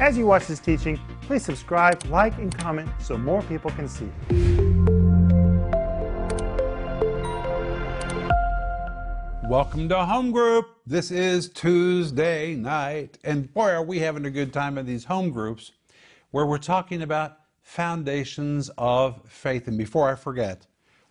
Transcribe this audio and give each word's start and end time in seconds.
As 0.00 0.16
you 0.16 0.26
watch 0.26 0.46
this 0.46 0.60
teaching, 0.60 1.00
please 1.22 1.44
subscribe, 1.44 2.04
like, 2.06 2.38
and 2.38 2.56
comment 2.56 2.88
so 3.00 3.18
more 3.18 3.42
people 3.42 3.72
can 3.72 3.88
see. 3.88 4.08
Welcome 9.48 9.88
to 9.88 10.04
Home 10.04 10.30
Group. 10.30 10.66
This 10.86 11.10
is 11.10 11.48
Tuesday 11.48 12.54
night, 12.54 13.18
and 13.24 13.52
boy, 13.52 13.70
are 13.70 13.82
we 13.82 13.98
having 13.98 14.24
a 14.24 14.30
good 14.30 14.52
time 14.52 14.78
in 14.78 14.86
these 14.86 15.04
home 15.04 15.30
groups 15.30 15.72
where 16.30 16.46
we're 16.46 16.58
talking 16.58 17.02
about 17.02 17.38
foundations 17.60 18.70
of 18.78 19.20
faith. 19.28 19.66
And 19.66 19.76
before 19.76 20.08
I 20.08 20.14
forget, 20.14 20.64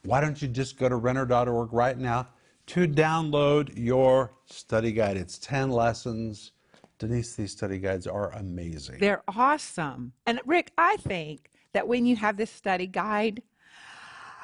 why 0.06 0.22
don't 0.22 0.42
you 0.42 0.48
just 0.48 0.80
go 0.80 0.88
to 0.88 0.96
renner.org 0.96 1.74
right 1.74 1.98
now 1.98 2.30
to 2.68 2.88
download 2.88 3.74
your 3.76 4.34
study 4.46 4.94
guide? 4.94 5.18
It's 5.18 5.38
10 5.40 5.72
lessons. 5.72 6.54
Denise, 7.00 7.36
these 7.36 7.52
study 7.52 7.78
guides 7.80 8.08
are 8.08 8.32
amazing. 8.32 8.98
They're 9.00 9.24
awesome. 9.28 10.14
And 10.26 10.40
Rick, 10.46 10.72
I 10.78 10.98
think 10.98 11.52
that 11.74 11.88
when 11.88 12.06
you 12.06 12.16
have 12.16 12.38
this 12.38 12.50
study 12.50 12.88
guide, 12.88 13.44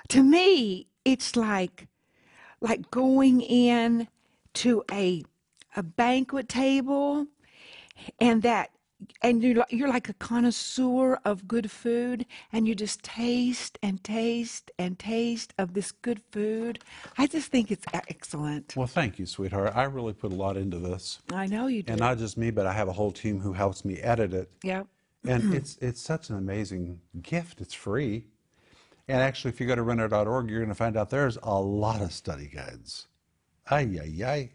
to 0.10 0.22
me, 0.22 0.88
it's 1.04 1.36
like 1.36 1.88
like 2.62 2.90
going 2.92 3.42
in 3.42 4.08
to 4.54 4.84
a 4.92 5.24
a 5.76 5.84
banquet 5.84 6.48
table 6.48 7.26
and 8.20 8.44
that 8.44 8.70
and 9.22 9.44
you're, 9.44 9.66
you're 9.70 9.88
like 9.90 10.10
a 10.10 10.14
connoisseur 10.14 11.20
of 11.26 11.48
good 11.48 11.70
food 11.72 12.26
and 12.52 12.68
you 12.68 12.76
just 12.76 13.04
taste 13.04 13.78
and 13.82 14.04
taste 14.04 14.72
and 14.78 14.98
taste 15.00 15.54
of 15.58 15.74
this 15.74 15.92
good 15.92 16.22
food 16.32 16.80
i 17.18 17.26
just 17.28 17.50
think 17.52 17.72
it's 17.72 17.86
excellent 17.94 18.76
Well, 18.76 18.88
thank 18.88 19.20
you, 19.20 19.26
sweetheart. 19.26 19.74
I 19.76 19.84
really 19.84 20.14
put 20.14 20.32
a 20.32 20.36
lot 20.36 20.58
into 20.58 20.80
this. 20.80 21.20
i 21.32 21.46
know 21.48 21.68
you 21.68 21.84
do 21.84 21.92
And 21.94 22.00
not 22.00 22.18
just 22.18 22.38
me, 22.38 22.52
but 22.52 22.66
I 22.66 22.74
have 22.74 22.88
a 22.88 22.94
whole 22.94 23.12
team 23.12 23.40
who 23.40 23.54
helps 23.54 23.84
me 23.86 23.96
edit 24.00 24.34
it. 24.34 24.50
yeah 24.64 24.84
And 25.26 25.54
it's 25.54 25.78
it's 25.82 26.02
such 26.02 26.30
an 26.30 26.38
amazing 26.38 27.00
gift. 27.22 27.62
It's 27.62 27.74
free. 27.74 28.26
And 29.08 29.22
actually, 29.22 29.50
if 29.54 29.60
you 29.60 29.68
go 29.68 29.76
to 29.76 29.84
renner.org, 29.84 30.50
you're 30.50 30.60
going 30.60 30.70
to 30.70 30.76
find 30.86 30.96
out 30.98 31.10
there's 31.10 31.38
a 31.44 31.60
lot 31.60 32.02
of 32.02 32.12
study 32.14 32.48
guides. 32.48 33.08
Ay, 33.70 34.00
ay, 34.02 34.26
ay. 34.26 34.50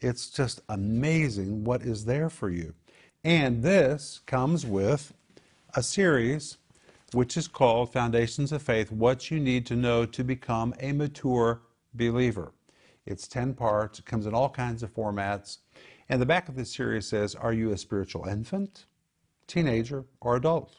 It's 0.00 0.30
just 0.30 0.60
amazing 0.68 1.64
what 1.64 1.82
is 1.82 2.04
there 2.06 2.30
for 2.30 2.48
you. 2.50 2.74
And 3.22 3.62
this 3.62 4.20
comes 4.24 4.64
with 4.64 5.12
a 5.74 5.82
series 5.82 6.56
which 7.12 7.36
is 7.36 7.48
called 7.48 7.92
Foundations 7.92 8.50
of 8.50 8.62
Faith 8.62 8.90
What 8.90 9.30
You 9.30 9.38
Need 9.38 9.66
to 9.66 9.76
Know 9.76 10.06
to 10.06 10.24
Become 10.24 10.72
a 10.80 10.92
Mature 10.92 11.60
Believer. 11.92 12.52
It's 13.04 13.28
10 13.28 13.52
parts, 13.52 13.98
it 13.98 14.06
comes 14.06 14.24
in 14.24 14.32
all 14.32 14.48
kinds 14.48 14.82
of 14.82 14.94
formats. 14.94 15.58
And 16.08 16.22
the 16.22 16.26
back 16.26 16.48
of 16.48 16.56
this 16.56 16.74
series 16.74 17.06
says 17.06 17.34
Are 17.34 17.52
you 17.52 17.72
a 17.72 17.76
spiritual 17.76 18.24
infant, 18.24 18.86
teenager, 19.46 20.06
or 20.22 20.36
adult? 20.36 20.76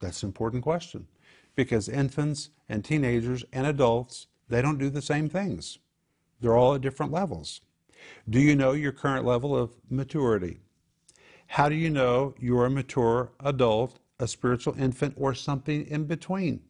That's 0.00 0.24
an 0.24 0.30
important 0.30 0.64
question 0.64 1.06
because 1.54 1.88
infants 1.88 2.50
and 2.68 2.84
teenagers 2.84 3.44
and 3.52 3.68
adults, 3.68 4.26
they 4.48 4.62
don't 4.62 4.78
do 4.78 4.90
the 4.90 5.02
same 5.02 5.28
things. 5.28 5.78
They're 6.40 6.56
all 6.56 6.74
at 6.74 6.80
different 6.80 7.12
levels. 7.12 7.60
Do 8.28 8.40
you 8.40 8.56
know 8.56 8.72
your 8.72 8.92
current 8.92 9.24
level 9.24 9.56
of 9.56 9.76
maturity? 9.88 10.58
How 11.52 11.70
do 11.70 11.74
you 11.74 11.88
know 11.88 12.34
you're 12.38 12.66
a 12.66 12.70
mature 12.70 13.32
adult, 13.40 13.98
a 14.20 14.28
spiritual 14.28 14.78
infant, 14.78 15.14
or 15.16 15.32
something 15.34 15.86
in 15.86 16.04
between? 16.04 16.60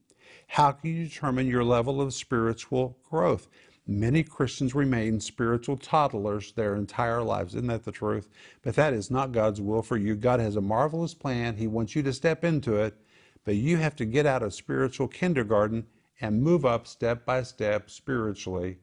How 0.46 0.70
can 0.70 0.94
you 0.94 1.04
determine 1.04 1.48
your 1.48 1.64
level 1.64 2.00
of 2.00 2.14
spiritual 2.14 2.96
growth? 3.10 3.48
Many 3.88 4.22
Christians 4.22 4.76
remain 4.76 5.18
spiritual 5.18 5.76
toddlers 5.76 6.52
their 6.52 6.76
entire 6.76 7.22
lives. 7.22 7.54
Isn't 7.54 7.66
that 7.66 7.84
the 7.84 7.92
truth? 7.92 8.28
But 8.62 8.76
that 8.76 8.94
is 8.94 9.10
not 9.10 9.32
God's 9.32 9.60
will 9.60 9.82
for 9.82 9.96
you. 9.96 10.14
God 10.14 10.38
has 10.38 10.54
a 10.54 10.60
marvelous 10.60 11.12
plan. 11.12 11.56
He 11.56 11.66
wants 11.66 11.96
you 11.96 12.02
to 12.04 12.12
step 12.12 12.44
into 12.44 12.76
it, 12.76 12.96
but 13.44 13.56
you 13.56 13.78
have 13.78 13.96
to 13.96 14.04
get 14.04 14.26
out 14.26 14.44
of 14.44 14.54
spiritual 14.54 15.08
kindergarten 15.08 15.86
and 16.20 16.40
move 16.40 16.64
up 16.64 16.86
step 16.86 17.26
by 17.26 17.42
step 17.42 17.90
spiritually. 17.90 18.78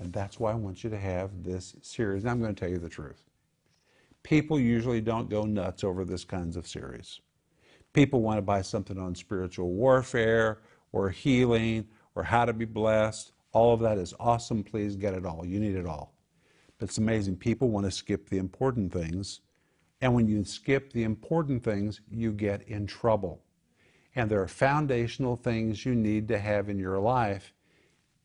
And 0.00 0.12
that's 0.12 0.40
why 0.40 0.50
I 0.50 0.56
want 0.56 0.82
you 0.82 0.90
to 0.90 0.98
have 0.98 1.44
this 1.44 1.76
series. 1.82 2.24
And 2.24 2.30
I'm 2.32 2.40
going 2.40 2.54
to 2.54 2.60
tell 2.60 2.68
you 2.68 2.78
the 2.78 2.88
truth. 2.88 3.25
People 4.26 4.58
usually 4.58 5.00
don't 5.00 5.30
go 5.30 5.44
nuts 5.44 5.84
over 5.84 6.04
this 6.04 6.24
kinds 6.24 6.56
of 6.56 6.66
series. 6.66 7.20
People 7.92 8.22
want 8.22 8.38
to 8.38 8.42
buy 8.42 8.60
something 8.60 8.98
on 8.98 9.14
spiritual 9.14 9.70
warfare 9.70 10.62
or 10.90 11.10
healing 11.10 11.86
or 12.16 12.24
how 12.24 12.44
to 12.44 12.52
be 12.52 12.64
blessed. 12.64 13.30
All 13.52 13.72
of 13.72 13.78
that 13.82 13.98
is 13.98 14.14
awesome. 14.18 14.64
Please 14.64 14.96
get 14.96 15.14
it 15.14 15.24
all. 15.24 15.46
You 15.46 15.60
need 15.60 15.76
it 15.76 15.86
all. 15.86 16.12
But 16.76 16.88
it's 16.88 16.98
amazing. 16.98 17.36
People 17.36 17.68
want 17.68 17.86
to 17.86 17.92
skip 17.92 18.28
the 18.28 18.38
important 18.38 18.92
things. 18.92 19.42
And 20.00 20.12
when 20.12 20.26
you 20.26 20.42
skip 20.42 20.92
the 20.92 21.04
important 21.04 21.62
things, 21.62 22.00
you 22.10 22.32
get 22.32 22.62
in 22.66 22.88
trouble. 22.88 23.44
And 24.16 24.28
there 24.28 24.42
are 24.42 24.48
foundational 24.48 25.36
things 25.36 25.86
you 25.86 25.94
need 25.94 26.26
to 26.26 26.38
have 26.40 26.68
in 26.68 26.80
your 26.80 26.98
life, 26.98 27.52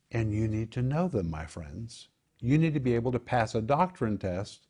and 0.10 0.34
you 0.34 0.48
need 0.48 0.72
to 0.72 0.82
know 0.82 1.08
them, 1.08 1.30
my 1.30 1.46
friends. 1.46 2.08
You 2.40 2.58
need 2.58 2.74
to 2.74 2.80
be 2.80 2.96
able 2.96 3.12
to 3.12 3.20
pass 3.20 3.54
a 3.54 3.62
doctrine 3.62 4.18
test 4.18 4.66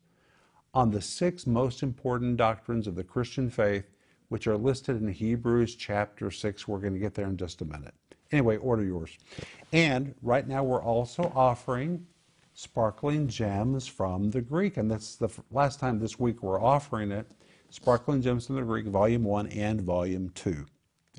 on 0.74 0.90
the 0.90 1.00
six 1.00 1.46
most 1.46 1.82
important 1.82 2.36
doctrines 2.36 2.86
of 2.86 2.94
the 2.94 3.04
Christian 3.04 3.50
faith, 3.50 3.84
which 4.28 4.46
are 4.46 4.56
listed 4.56 5.00
in 5.00 5.08
Hebrews 5.08 5.76
chapter 5.76 6.30
6. 6.30 6.66
We're 6.66 6.78
going 6.78 6.94
to 6.94 6.98
get 6.98 7.14
there 7.14 7.26
in 7.26 7.36
just 7.36 7.60
a 7.60 7.64
minute. 7.64 7.94
Anyway, 8.30 8.56
order 8.56 8.82
yours. 8.82 9.18
And 9.72 10.14
right 10.22 10.46
now, 10.46 10.64
we're 10.64 10.82
also 10.82 11.30
offering 11.34 12.06
sparkling 12.54 13.28
gems 13.28 13.86
from 13.86 14.30
the 14.30 14.40
Greek. 14.40 14.76
And 14.78 14.90
that's 14.90 15.16
the 15.16 15.28
last 15.50 15.80
time 15.80 15.98
this 15.98 16.18
week 16.18 16.42
we're 16.42 16.62
offering 16.62 17.10
it 17.10 17.30
Sparkling 17.72 18.20
Gems 18.20 18.46
from 18.46 18.56
the 18.56 18.62
Greek, 18.62 18.86
Volume 18.86 19.24
1 19.24 19.46
and 19.46 19.80
Volume 19.80 20.28
2. 20.34 20.66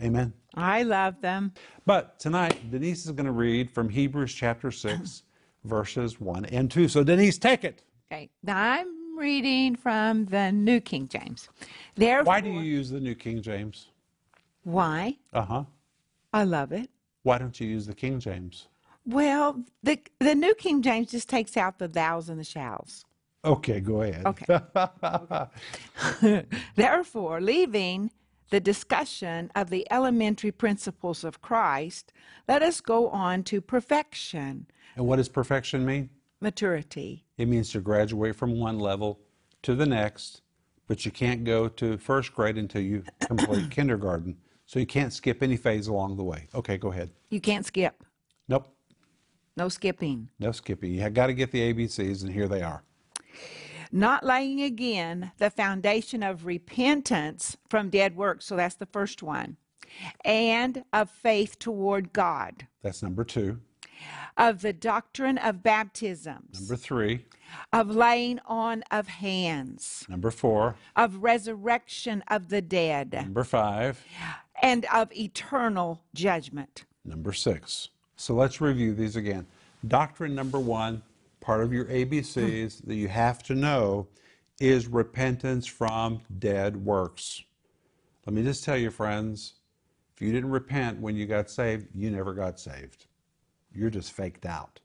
Amen. 0.03 0.33
i 0.53 0.83
love 0.83 1.19
them 1.21 1.51
But 1.85 2.19
tonight, 2.19 2.69
Denise 2.69 3.05
is 3.05 3.11
going 3.11 3.25
to 3.25 3.31
read 3.31 3.71
from 3.71 3.89
Hebrews 3.89 4.33
chapter 4.33 4.69
6, 4.69 5.23
verses 5.63 6.21
1 6.21 6.45
and 6.45 6.69
2. 6.69 6.87
So, 6.87 7.03
Denise, 7.03 7.39
take 7.39 7.63
it. 7.63 7.83
okay 8.11 8.29
now 8.43 8.83
i'm 9.13 9.19
reading 9.19 9.75
from 9.75 10.25
the 10.25 10.51
new 10.51 10.79
king 10.81 11.07
james 11.07 11.47
therefore 11.95 12.33
Why 12.33 12.41
do 12.41 12.49
you 12.49 12.61
use 12.61 12.89
the 12.89 12.99
New 12.99 13.13
King 13.15 13.41
James? 13.41 13.89
why 14.63 15.17
Uh 15.31 15.41
huh. 15.43 15.63
i 16.31 16.43
love 16.43 16.71
it 16.71 16.89
Why 17.23 17.37
don't 17.37 17.59
you 17.59 17.67
use 17.67 17.85
the 17.85 17.93
King 17.93 18.19
James? 18.19 18.67
Well, 19.05 19.63
the 19.83 19.99
the 20.19 20.33
New 20.33 20.55
King 20.55 20.81
James 20.81 21.11
just 21.11 21.29
takes 21.29 21.57
out 21.57 21.77
the 21.77 21.87
thous 21.89 22.29
and 22.29 22.39
the 22.39 22.43
shalls. 22.45 23.03
Okay, 23.43 23.81
go 23.81 24.01
ahead. 24.01 24.25
Okay. 24.25 24.45
Therefore, 26.75 27.41
leaving 27.41 28.11
the 28.49 28.61
discussion 28.61 29.51
of 29.55 29.69
the 29.69 29.85
elementary 29.91 30.51
principles 30.51 31.25
of 31.25 31.41
Christ, 31.41 32.13
let 32.47 32.61
us 32.63 32.79
go 32.79 33.09
on 33.09 33.43
to 33.43 33.59
perfection, 33.59 34.67
and 34.95 35.05
what 35.05 35.17
does 35.17 35.27
perfection 35.29 35.85
mean? 35.85 36.09
Maturity. 36.43 37.25
It 37.37 37.47
means 37.47 37.71
to 37.71 37.79
graduate 37.81 38.35
from 38.35 38.59
one 38.59 38.77
level 38.77 39.19
to 39.63 39.73
the 39.73 39.85
next, 39.85 40.41
but 40.87 41.05
you 41.05 41.11
can't 41.11 41.43
go 41.43 41.67
to 41.69 41.97
first 41.97 42.33
grade 42.35 42.57
until 42.57 42.81
you 42.81 43.03
complete 43.21 43.71
kindergarten. 43.71 44.37
So 44.65 44.79
you 44.79 44.85
can't 44.85 45.11
skip 45.11 45.41
any 45.41 45.57
phase 45.57 45.87
along 45.87 46.17
the 46.17 46.23
way. 46.23 46.47
Okay, 46.53 46.77
go 46.77 46.91
ahead. 46.91 47.09
You 47.29 47.41
can't 47.41 47.65
skip. 47.65 48.03
Nope, 48.47 48.67
No 49.57 49.69
skipping. 49.69 50.29
no 50.39 50.51
skipping. 50.51 50.93
You 50.93 51.09
got 51.09 51.27
to 51.27 51.33
get 51.33 51.51
the 51.51 51.73
ABCs, 51.73 52.23
and 52.23 52.31
here 52.31 52.47
they 52.47 52.61
are. 52.61 52.83
Not 53.91 54.25
laying 54.25 54.61
again 54.61 55.31
the 55.37 55.49
foundation 55.49 56.23
of 56.23 56.45
repentance 56.45 57.57
from 57.69 57.89
dead 57.89 58.15
works. 58.15 58.45
So 58.45 58.55
that's 58.55 58.75
the 58.75 58.87
first 58.87 59.21
one. 59.23 59.57
And 60.25 60.83
of 60.91 61.09
faith 61.11 61.59
toward 61.59 62.11
God. 62.13 62.67
That's 62.81 63.03
number 63.03 63.23
two. 63.23 63.59
Of 64.37 64.61
the 64.61 64.73
doctrine 64.73 65.37
of 65.37 65.61
baptisms. 65.63 66.59
Number 66.61 66.75
three. 66.75 67.25
of 67.71 67.89
laying 67.95 68.39
on 68.47 68.83
of 68.89 69.07
hands, 69.07 70.05
Number 70.09 70.31
four. 70.31 70.75
of 70.95 71.17
resurrection 71.23 72.23
of 72.27 72.49
the 72.49 72.61
dead, 72.61 73.13
Number 73.13 73.43
five. 73.43 74.03
and 74.61 74.85
of 74.93 75.11
eternal 75.15 76.01
judgment. 76.15 76.85
Number 77.05 77.31
six. 77.33 77.89
So 78.15 78.33
let's 78.33 78.59
review 78.59 78.93
these 78.95 79.15
again. 79.15 79.45
Doctrine 79.87 80.33
number 80.33 80.59
one, 80.59 81.03
part 81.41 81.61
of 81.61 81.71
your 81.73 81.85
ABCs 81.85 82.85
that 82.87 82.95
you 82.95 83.07
have 83.09 83.43
to 83.43 83.53
know 83.53 84.07
is 84.59 84.87
repentance 84.87 85.67
from 85.67 86.21
dead 86.39 86.75
works. 86.85 87.43
Let 88.25 88.33
me 88.33 88.41
just 88.43 88.63
tell 88.63 88.77
you, 88.77 88.89
friends, 88.89 89.53
if 90.15 90.21
you 90.21 90.31
didn't 90.31 90.51
repent 90.51 90.99
when 91.01 91.15
you 91.17 91.25
got 91.25 91.49
saved, 91.49 91.87
you 91.93 92.09
never 92.09 92.33
got 92.33 92.59
saved. 92.59 93.05
You're 93.73 93.89
just 93.89 94.11
faked 94.11 94.45
out. 94.45 94.79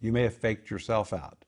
You 0.00 0.12
may 0.12 0.22
have 0.22 0.34
faked 0.34 0.70
yourself 0.70 1.12
out. 1.12 1.44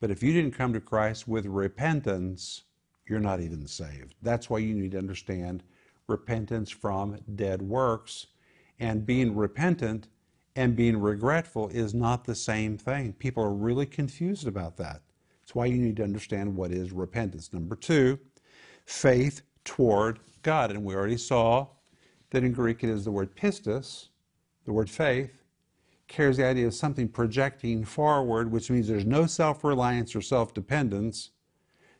But 0.00 0.10
if 0.10 0.22
you 0.22 0.32
didn't 0.32 0.56
come 0.56 0.72
to 0.72 0.80
Christ 0.80 1.28
with 1.28 1.46
repentance, 1.46 2.62
you're 3.06 3.20
not 3.20 3.40
even 3.40 3.66
saved. 3.66 4.14
That's 4.22 4.50
why 4.50 4.58
you 4.58 4.74
need 4.74 4.92
to 4.92 4.98
understand 4.98 5.62
repentance 6.08 6.70
from 6.70 7.18
dead 7.36 7.62
works. 7.62 8.26
And 8.80 9.06
being 9.06 9.36
repentant 9.36 10.08
and 10.56 10.74
being 10.74 11.00
regretful 11.00 11.68
is 11.68 11.94
not 11.94 12.24
the 12.24 12.34
same 12.34 12.76
thing. 12.76 13.12
People 13.12 13.44
are 13.44 13.52
really 13.52 13.86
confused 13.86 14.46
about 14.46 14.76
that. 14.78 15.02
That's 15.40 15.54
why 15.54 15.66
you 15.66 15.78
need 15.78 15.96
to 15.96 16.04
understand 16.04 16.56
what 16.56 16.72
is 16.72 16.92
repentance. 16.92 17.52
Number 17.52 17.76
two, 17.76 18.18
faith 18.86 19.42
toward 19.64 20.18
God. 20.42 20.70
And 20.70 20.84
we 20.84 20.94
already 20.94 21.16
saw 21.16 21.68
that 22.30 22.44
in 22.44 22.52
Greek 22.52 22.82
it 22.82 22.90
is 22.90 23.04
the 23.04 23.12
word 23.12 23.36
pistis, 23.36 24.08
the 24.64 24.72
word 24.72 24.90
faith, 24.90 25.41
carries 26.12 26.36
the 26.36 26.44
idea 26.44 26.66
of 26.66 26.74
something 26.74 27.08
projecting 27.08 27.84
forward, 27.84 28.52
which 28.52 28.70
means 28.70 28.86
there's 28.86 29.06
no 29.06 29.26
self 29.26 29.64
reliance 29.64 30.14
or 30.14 30.20
self 30.20 30.52
dependence. 30.52 31.30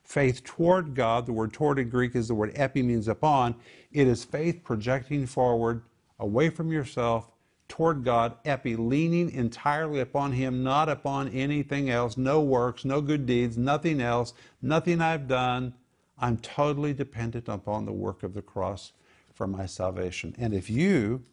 Faith 0.04 0.44
toward 0.44 0.94
God, 0.94 1.26
the 1.26 1.32
word 1.32 1.52
toward 1.52 1.78
in 1.78 1.88
Greek 1.88 2.14
is 2.14 2.28
the 2.28 2.34
word 2.34 2.52
epi, 2.54 2.82
means 2.82 3.08
upon. 3.08 3.54
It 3.90 4.06
is 4.06 4.24
faith 4.24 4.62
projecting 4.64 5.26
forward, 5.26 5.82
away 6.18 6.50
from 6.50 6.70
yourself, 6.70 7.30
toward 7.68 8.04
God, 8.04 8.36
epi, 8.44 8.76
leaning 8.76 9.30
entirely 9.30 10.00
upon 10.00 10.32
Him, 10.32 10.62
not 10.62 10.88
upon 10.88 11.28
anything 11.28 11.88
else, 11.88 12.16
no 12.18 12.42
works, 12.42 12.84
no 12.84 13.00
good 13.00 13.24
deeds, 13.24 13.56
nothing 13.56 14.00
else, 14.00 14.34
nothing 14.60 15.00
I've 15.00 15.26
done. 15.26 15.72
I'm 16.18 16.36
totally 16.36 16.92
dependent 16.92 17.48
upon 17.48 17.86
the 17.86 17.92
work 17.92 18.22
of 18.22 18.34
the 18.34 18.42
cross 18.42 18.92
for 19.32 19.46
my 19.46 19.64
salvation. 19.66 20.34
And 20.38 20.52
if 20.52 20.68
you 20.68 21.24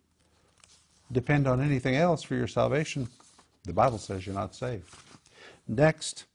depend 1.11 1.47
on 1.47 1.61
anything 1.61 1.95
else 1.95 2.23
for 2.23 2.35
your 2.35 2.47
salvation, 2.47 3.07
the 3.63 3.73
Bible 3.73 3.97
says 3.97 4.25
you're 4.25 4.35
not 4.35 4.55
saved. 4.55 4.93
Next, 5.67 6.25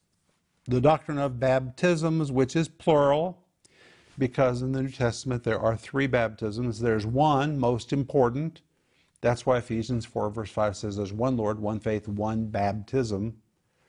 the 0.66 0.80
doctrine 0.80 1.18
of 1.18 1.40
baptisms, 1.40 2.30
which 2.32 2.56
is 2.56 2.68
plural, 2.68 3.44
because 4.18 4.62
in 4.62 4.72
the 4.72 4.82
New 4.82 4.90
Testament 4.90 5.44
there 5.44 5.58
are 5.58 5.76
three 5.76 6.06
baptisms. 6.06 6.80
There's 6.80 7.06
one, 7.06 7.58
most 7.58 7.92
important. 7.92 8.60
That's 9.20 9.46
why 9.46 9.58
Ephesians 9.58 10.04
4, 10.04 10.30
verse 10.30 10.50
5 10.50 10.76
says 10.76 10.96
there's 10.96 11.12
one 11.12 11.36
Lord, 11.36 11.58
one 11.58 11.80
faith, 11.80 12.06
one 12.08 12.46
baptism. 12.46 13.36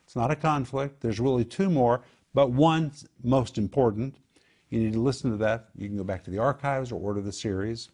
It's 0.05 0.15
not 0.15 0.31
a 0.31 0.35
conflict. 0.35 1.01
There's 1.01 1.19
really 1.19 1.45
two 1.45 1.69
more, 1.69 2.01
but 2.33 2.51
one's 2.51 3.05
most 3.23 3.57
important. 3.57 4.15
You 4.69 4.79
need 4.79 4.93
to 4.93 5.01
listen 5.01 5.31
to 5.31 5.37
that. 5.37 5.69
You 5.75 5.87
can 5.87 5.97
go 5.97 6.03
back 6.03 6.23
to 6.23 6.31
the 6.31 6.39
archives 6.39 6.91
or 6.91 6.99
order 6.99 7.21
the 7.21 7.31
series. 7.31 7.89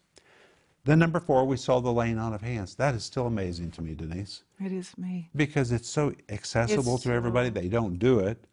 Then, 0.84 0.98
number 0.98 1.20
four, 1.20 1.44
we 1.44 1.56
saw 1.56 1.80
the 1.80 1.92
laying 1.92 2.18
on 2.18 2.32
of 2.34 2.42
hands. 2.42 2.74
That 2.74 2.94
is 2.94 3.04
still 3.04 3.26
amazing 3.28 3.70
to 3.72 3.82
me, 3.82 3.94
Denise, 3.94 4.42
It 4.64 4.72
is 4.72 4.96
me. 4.98 5.30
because 5.36 5.70
it's 5.70 5.88
so 5.88 6.12
accessible 6.28 6.94
It's 6.96 7.04
to 7.04 7.12
everybody. 7.12 7.50
They 7.50 7.68
don't 7.68 7.98
do 7.98 8.18
it. 8.18 8.44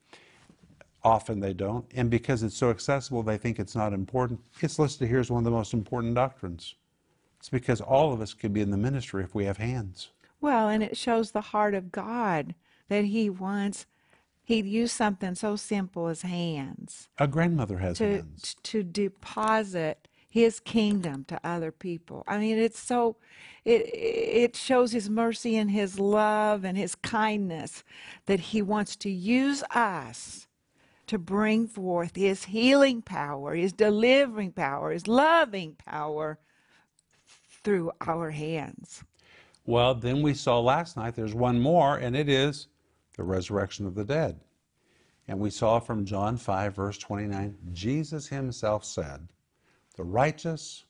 Often 1.04 1.40
they 1.40 1.54
don't. 1.54 1.86
And 1.96 2.10
because 2.12 2.44
it's 2.44 2.58
so 2.58 2.70
accessible, 2.70 3.24
they 3.24 3.38
think 3.38 3.58
it's 3.58 3.76
not 3.76 3.94
important. 3.94 4.42
It's 4.62 4.78
listed 4.78 5.08
here 5.08 5.20
as 5.20 5.32
one 5.32 5.40
of 5.40 5.46
the 5.46 5.52
most 5.52 5.74
important 5.74 6.14
doctrines. 6.14 6.76
It's 7.40 7.50
because 7.50 7.82
all 7.82 8.14
of 8.14 8.22
us 8.22 8.34
could 8.34 8.54
be 8.54 8.62
in 8.62 8.70
the 8.70 8.78
ministry 8.78 9.24
if 9.24 9.34
we 9.34 9.46
have 9.46 9.58
hands. 9.58 10.10
Well, 10.42 10.68
and 10.70 10.84
it 10.84 10.98
shows 10.98 11.32
the 11.32 11.42
heart 11.42 11.74
of 11.74 11.92
God 11.92 12.54
that 12.90 13.06
He 13.06 13.30
wants. 13.30 13.86
He'd 14.44 14.66
use 14.66 14.92
something 14.92 15.36
so 15.36 15.56
simple 15.56 16.08
as 16.08 16.24
hands 16.24 17.08
A 17.18 17.28
grandmother 17.28 17.78
has 17.78 17.98
to 18.00 18.08
hands. 18.16 18.56
to 18.64 18.84
deposit 18.84 20.08
His 20.30 20.60
kingdom 20.60 21.26
to 21.26 21.40
other 21.44 21.72
people. 21.72 22.24
I 22.28 22.38
mean, 22.38 22.58
it's 22.60 22.80
so 22.80 23.18
it 23.66 23.90
it 23.94 24.56
shows 24.56 24.92
His 24.92 25.10
mercy 25.10 25.58
and 25.58 25.72
His 25.72 26.00
love 26.00 26.64
and 26.64 26.78
His 26.78 26.94
kindness 26.96 27.84
that 28.28 28.40
He 28.40 28.62
wants 28.62 28.96
to 28.98 29.10
use 29.10 29.64
us 29.74 30.48
to 31.08 31.18
bring 31.18 31.68
forth 31.68 32.16
His 32.16 32.46
healing 32.46 33.02
power, 33.02 33.56
His 33.56 33.74
delivering 33.74 34.52
power, 34.52 34.92
His 34.92 35.08
loving 35.08 35.76
power 35.84 36.38
through 37.64 37.92
our 38.00 38.30
hands. 38.30 39.04
Well, 39.66 39.96
then 39.96 40.22
we 40.22 40.36
saw 40.36 40.60
last 40.60 40.96
night 40.96 41.16
there's 41.16 41.36
one 41.36 41.60
more, 41.60 41.98
and 41.98 42.16
it 42.16 42.30
is 42.30 42.68
the 43.18 43.24
resurrection 43.24 43.86
of 43.86 43.96
the 43.96 44.06
dead. 44.06 44.40
And 45.28 45.40
we 45.40 45.50
saw 45.50 45.80
from 45.80 46.06
John 46.06 46.38
5, 46.38 46.76
verse 46.76 46.98
29, 46.98 47.56
Jesus 47.74 48.28
himself 48.28 48.84
said, 48.84 49.28
The 50.00 50.06
righteous 50.06 50.86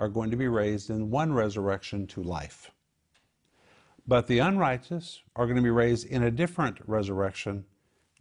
are 0.00 0.08
going 0.08 0.32
to 0.32 0.36
be 0.36 0.48
raised 0.48 0.90
in 0.90 1.10
one 1.10 1.32
resurrection 1.32 2.08
to 2.08 2.24
life. 2.24 2.72
But 4.04 4.26
the 4.26 4.40
unrighteous 4.40 5.22
are 5.36 5.46
going 5.46 5.58
to 5.58 5.62
be 5.62 5.70
raised 5.70 6.08
in 6.08 6.24
a 6.24 6.30
different 6.32 6.80
resurrection 6.84 7.66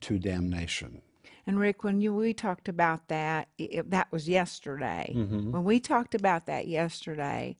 to 0.01 0.19
damnation. 0.19 1.01
And 1.47 1.59
Rick, 1.59 1.83
when 1.83 2.01
you 2.01 2.13
we 2.13 2.35
talked 2.35 2.69
about 2.69 3.07
that, 3.07 3.47
i 3.59 3.81
that 3.87 4.11
was 4.11 4.29
yesterday. 4.29 5.11
Mm-hmm. 5.15 5.53
When 5.53 5.63
we 5.63 5.79
talked 5.79 6.13
about 6.13 6.45
that 6.45 6.67
yesterday, 6.67 7.57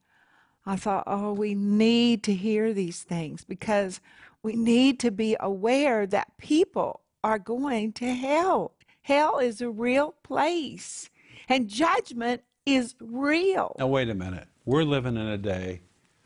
I 0.64 0.76
thought, 0.76 1.06
oh, 1.08 1.34
we 1.34 1.56
need 1.56 2.22
to 2.26 2.34
hear 2.36 2.74
these 2.74 3.02
things 3.02 3.44
because 3.44 4.02
we 4.44 4.56
need 4.56 5.00
to 5.00 5.10
be 5.10 5.36
aware 5.40 6.06
that 6.06 6.38
people 6.38 7.02
are 7.24 7.40
going 7.40 7.94
to 7.94 8.14
hell. 8.14 8.76
Hell 9.02 9.40
is 9.40 9.62
a 9.62 9.72
real 9.72 10.14
place, 10.22 11.10
and 11.50 11.68
judgment 11.68 12.44
is 12.68 12.96
real. 13.00 13.76
Now, 13.80 13.88
wait 13.88 14.10
a 14.10 14.14
minute. 14.14 14.48
We're 14.66 14.84
living 14.84 15.16
in 15.16 15.28
a 15.28 15.38
day 15.38 15.82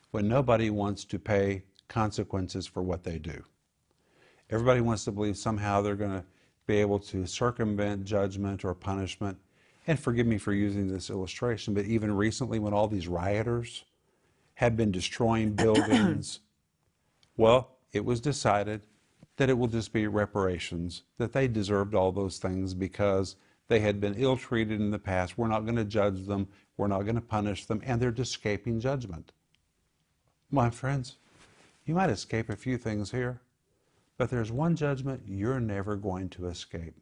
when 0.10 0.28
nobody 0.28 0.70
wants 0.72 1.06
to 1.06 1.20
pay 1.20 1.64
consequences 1.88 2.66
for 2.66 2.82
what 2.82 3.04
they 3.04 3.20
do. 3.20 3.44
Everybody 4.50 4.82
wants 4.82 5.06
to 5.06 5.12
believe 5.12 5.38
somehow 5.38 5.82
they're 5.82 5.96
going 5.96 6.12
to 6.12 6.26
be 6.66 6.78
able 6.78 7.00
to 7.00 7.26
circumvent 7.28 8.06
judgment 8.06 8.66
or 8.66 8.74
punishment. 8.74 9.38
And 9.88 10.00
forgive 10.00 10.26
me 10.26 10.38
for 10.38 10.54
using 10.54 10.88
this 10.88 11.10
illustration, 11.10 11.74
but 11.74 11.86
even 11.86 12.12
recently, 12.16 12.60
when 12.60 12.74
all 12.74 12.88
these 12.88 13.08
rioters 13.08 13.86
had 14.56 14.76
been 14.76 14.92
destroying 14.92 15.52
buildings, 15.56 16.40
well, 17.38 17.78
it 17.94 18.04
was 18.04 18.20
decided 18.20 18.82
that 19.38 19.50
it 19.50 19.58
will 19.58 19.68
just 19.68 19.94
be 19.94 20.08
reparations, 20.08 21.04
that 21.18 21.34
they 21.34 21.48
deserved 21.48 21.96
all 21.96 22.12
those 22.12 22.38
things 22.38 22.74
because 22.74 23.36
they 23.72 23.80
had 23.80 24.02
been 24.02 24.16
ill 24.16 24.36
treated 24.36 24.82
in 24.82 24.92
the 24.92 25.00
past. 25.00 25.38
We're 25.38 25.48
not 25.48 25.64
going 25.64 25.78
to 25.78 25.86
judge 25.86 26.26
them, 26.26 26.50
we're 26.76 26.88
not 26.88 27.04
going 27.04 27.16
to 27.16 27.22
punish 27.22 27.68
them, 27.68 27.82
and 27.86 28.02
they're 28.02 28.14
escaping 28.18 28.82
judgment. 28.82 29.32
My 30.52 30.70
friends, 30.70 31.16
you 31.86 31.96
might 31.96 32.10
escape 32.10 32.50
a 32.50 32.58
few 32.58 32.78
things 32.78 33.12
here, 33.12 33.40
but 34.18 34.30
there's 34.30 34.52
one 34.52 34.76
judgment 34.76 35.24
you're 35.26 35.62
never 35.62 35.96
going 35.96 36.28
to 36.32 36.48
escape. 36.48 36.96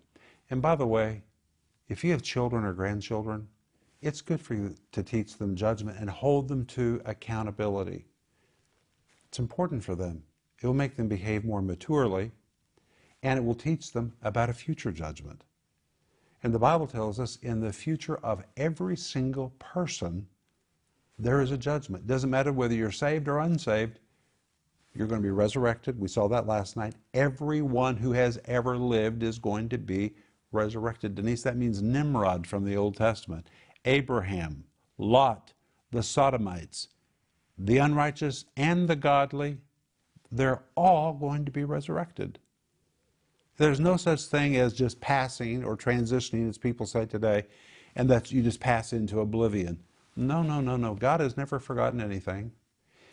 And 0.52 0.62
by 0.62 0.76
the 0.76 0.86
way, 0.86 1.24
if 1.88 2.04
you 2.04 2.12
have 2.12 2.22
children 2.22 2.64
or 2.64 2.74
grandchildren, 2.74 3.48
it's 4.04 4.22
good 4.22 4.40
for 4.40 4.54
you 4.54 4.76
to 4.92 5.02
teach 5.02 5.38
them 5.38 5.56
judgment 5.56 5.98
and 6.00 6.08
hold 6.08 6.50
them 6.50 6.68
to 6.68 7.02
accountability. 7.04 8.06
It's 9.26 9.40
important 9.40 9.84
for 9.84 9.96
them. 9.96 10.22
It 10.62 10.68
will 10.68 10.76
make 10.76 10.98
them 10.98 11.08
behave 11.08 11.44
more 11.44 11.64
maturely, 11.64 12.30
and 13.24 13.40
it 13.40 13.44
will 13.44 13.56
teach 13.56 13.92
them 13.92 14.14
about 14.22 14.52
a 14.52 14.54
future 14.54 14.92
judgment. 14.92 15.46
And 16.44 16.54
the 16.54 16.60
Bible 16.60 16.88
tells 16.88 17.20
us 17.20 17.38
in 17.42 17.60
the 17.60 17.74
future 17.74 18.18
of 18.18 18.44
every 18.56 18.96
single 18.96 19.50
person, 19.60 20.28
there 21.18 21.42
is 21.42 21.52
a 21.52 21.58
judgment. 21.58 22.08
Doesn't 22.08 22.30
matter 22.30 22.54
whether 22.54 22.74
you're 22.74 22.92
saved 22.92 23.28
or 23.28 23.40
unsaved, 23.40 24.00
you're 24.94 25.08
going 25.08 25.22
to 25.22 25.28
be 25.28 25.32
resurrected. 25.32 26.00
We 26.00 26.08
saw 26.08 26.28
that 26.30 26.48
last 26.48 26.78
night. 26.78 26.96
Everyone 27.14 27.98
who 27.98 28.14
has 28.14 28.40
ever 28.46 28.78
lived 28.78 29.22
is 29.22 29.38
going 29.38 29.70
to 29.70 29.78
be 29.78 30.14
resurrected. 30.52 31.16
Denise, 31.16 31.44
that 31.44 31.58
means 31.58 31.82
Nimrod 31.82 32.48
from 32.48 32.66
the 32.66 32.76
Old 32.76 32.96
Testament, 32.96 33.48
Abraham, 33.86 34.64
Lot, 34.98 35.54
the 35.92 36.04
Sodomites, 36.04 36.88
the 37.58 37.78
unrighteous 37.78 38.46
and 38.58 38.88
the 38.88 38.96
godly, 38.96 39.58
they're 40.32 40.64
all 40.76 41.14
going 41.14 41.46
to 41.46 41.52
be 41.52 41.64
resurrected. 41.64 42.40
There's 43.60 43.82
no 43.82 43.98
such 43.98 44.24
thing 44.24 44.56
as 44.56 44.74
just 44.74 45.02
passing 45.02 45.66
or 45.66 45.76
transitioning, 45.76 46.48
as 46.48 46.58
people 46.58 46.86
say 46.86 47.06
today, 47.06 47.44
and 47.94 48.10
that 48.10 48.32
you 48.32 48.42
just 48.42 48.62
pass 48.62 48.94
into 48.94 49.20
oblivion. 49.20 49.84
No, 50.16 50.42
no, 50.42 50.62
no, 50.62 50.78
no. 50.78 50.96
God 50.96 51.20
has 51.20 51.36
never 51.36 51.60
forgotten 51.60 52.00
anything. 52.00 52.54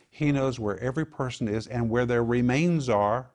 He 0.08 0.30
knows 0.30 0.60
where 0.60 0.78
every 0.78 1.04
person 1.04 1.48
is 1.48 1.66
and 1.66 1.90
where 1.90 2.06
their 2.06 2.22
remains 2.22 2.88
are, 2.88 3.28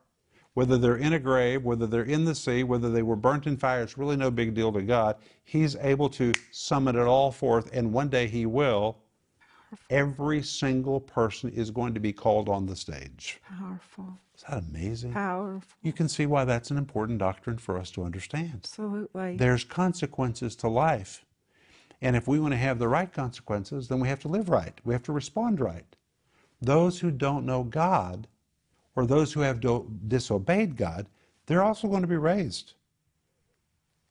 whether 0.54 0.78
they're 0.78 0.96
in 0.96 1.12
a 1.12 1.18
grave, 1.18 1.62
whether 1.62 1.86
they're 1.86 2.02
in 2.02 2.24
the 2.24 2.34
sea, 2.34 2.64
whether 2.64 2.88
they 2.88 3.02
were 3.02 3.14
burnt 3.14 3.46
in 3.46 3.58
fire. 3.58 3.82
It's 3.82 3.98
really 3.98 4.16
no 4.16 4.30
big 4.30 4.54
deal 4.54 4.72
to 4.72 4.80
God. 4.80 5.16
He's 5.44 5.76
able 5.76 6.08
to 6.10 6.32
summon 6.50 6.96
it 6.96 7.06
all 7.06 7.30
forth, 7.30 7.68
and 7.74 7.92
one 7.92 8.08
day 8.08 8.26
He 8.26 8.46
will. 8.46 8.96
Every 9.90 10.42
single 10.42 11.00
person 11.00 11.50
is 11.50 11.70
going 11.70 11.92
to 11.92 12.00
be 12.00 12.12
called 12.14 12.48
on 12.48 12.64
the 12.64 12.76
stage. 12.76 13.38
Powerful, 13.58 14.18
Is 14.42 14.48
that 14.48 14.58
amazing? 14.70 15.12
powerful, 15.12 15.76
You 15.82 15.92
can 15.92 16.08
see 16.08 16.26
why 16.26 16.44
that's 16.44 16.70
an 16.70 16.78
important 16.78 17.18
doctrine 17.18 17.58
for 17.58 17.78
us 17.78 17.90
to 17.92 18.02
understand. 18.02 18.52
absolutely. 18.54 19.36
There's 19.36 19.62
consequences 19.64 20.56
to 20.56 20.68
life. 20.68 21.24
And 22.00 22.16
if 22.16 22.26
we 22.26 22.40
want 22.40 22.52
to 22.52 22.58
have 22.58 22.80
the 22.80 22.88
right 22.88 23.12
consequences, 23.12 23.86
then 23.86 24.00
we 24.00 24.08
have 24.08 24.18
to 24.20 24.28
live 24.28 24.48
right. 24.48 24.80
We 24.84 24.94
have 24.94 25.04
to 25.04 25.12
respond 25.12 25.60
right. 25.60 25.84
Those 26.60 26.98
who 26.98 27.12
don't 27.12 27.46
know 27.46 27.62
God, 27.62 28.26
or 28.96 29.06
those 29.06 29.32
who 29.32 29.40
have 29.40 29.60
do- 29.60 29.88
disobeyed 30.08 30.76
God, 30.76 31.06
they're 31.46 31.62
also 31.62 31.86
going 31.86 32.02
to 32.02 32.08
be 32.08 32.16
raised. 32.16 32.74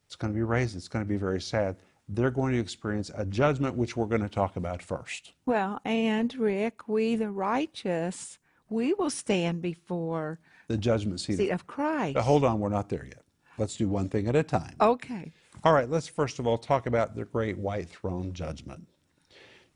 It's 0.05 0.15
going 0.15 0.31
to 0.33 0.37
be 0.37 0.43
raised. 0.43 0.75
It's 0.77 0.87
going 0.87 1.03
to 1.03 1.09
be 1.09 1.17
very 1.17 1.41
sad. 1.41 1.75
They're 2.07 2.31
going 2.31 2.53
to 2.53 2.59
experience 2.59 3.11
a 3.15 3.25
judgment, 3.25 3.75
which 3.75 3.95
we're 3.97 4.05
going 4.05 4.21
to 4.21 4.29
talk 4.29 4.55
about 4.55 4.81
first. 4.81 5.31
Well, 5.45 5.79
and 5.83 6.33
Rick, 6.35 6.87
we 6.87 7.15
the 7.17 7.31
righteous, 7.31 8.37
we 8.71 8.93
will 8.93 9.09
stand 9.09 9.61
before 9.61 10.39
The 10.67 10.77
judgment 10.77 11.19
seat. 11.19 11.37
seat 11.37 11.49
of 11.51 11.67
Christ. 11.67 12.15
Now, 12.15 12.21
hold 12.21 12.43
on, 12.43 12.59
we're 12.59 12.69
not 12.69 12.89
there 12.89 13.05
yet. 13.05 13.23
Let's 13.57 13.75
do 13.75 13.87
one 13.87 14.09
thing 14.09 14.27
at 14.27 14.35
a 14.35 14.43
time. 14.43 14.75
Okay. 14.81 15.31
All 15.63 15.73
right, 15.73 15.89
let's 15.89 16.07
first 16.07 16.39
of 16.39 16.47
all 16.47 16.57
talk 16.57 16.87
about 16.87 17.15
the 17.15 17.25
great 17.25 17.57
white 17.57 17.89
throne 17.89 18.33
judgment. 18.33 18.87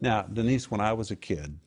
Now, 0.01 0.23
Denise, 0.23 0.71
when 0.71 0.81
I 0.81 0.93
was 0.93 1.11
a 1.11 1.15
kid, 1.15 1.59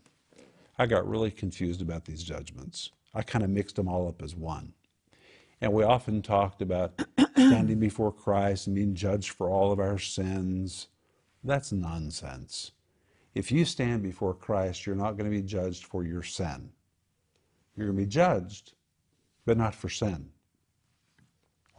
I 0.79 0.87
got 0.87 1.09
really 1.09 1.31
confused 1.31 1.83
about 1.83 2.05
these 2.05 2.23
judgments. 2.23 2.91
I 3.15 3.23
kind 3.23 3.45
of 3.45 3.51
mixed 3.51 3.77
them 3.77 3.89
all 3.89 4.09
up 4.09 4.23
as 4.23 4.35
one. 4.35 4.73
And 5.61 5.73
we 5.73 5.83
often 5.85 6.23
talked 6.23 6.63
about 6.63 7.01
standing 7.37 7.79
before 7.81 8.13
Christ 8.13 8.67
and 8.67 8.77
being 8.77 8.95
judged 8.95 9.31
for 9.31 9.49
all 9.51 9.73
of 9.73 9.81
our 9.81 9.99
sins. 9.99 10.89
That's 11.45 11.73
nonsense. 11.73 12.73
If 13.35 13.51
you 13.53 13.65
stand 13.65 14.03
before 14.03 14.35
Christ, 14.35 14.87
you're 14.87 14.97
not 14.97 15.17
going 15.17 15.31
to 15.31 15.37
be 15.37 15.43
judged 15.43 15.85
for 15.85 16.05
your 16.05 16.23
sin. 16.23 16.71
You're 17.79 17.87
going 17.87 17.99
to 17.99 18.05
be 18.05 18.11
judged, 18.11 18.73
but 19.47 19.57
not 19.57 19.73
for 19.73 19.89
sin. 19.89 20.31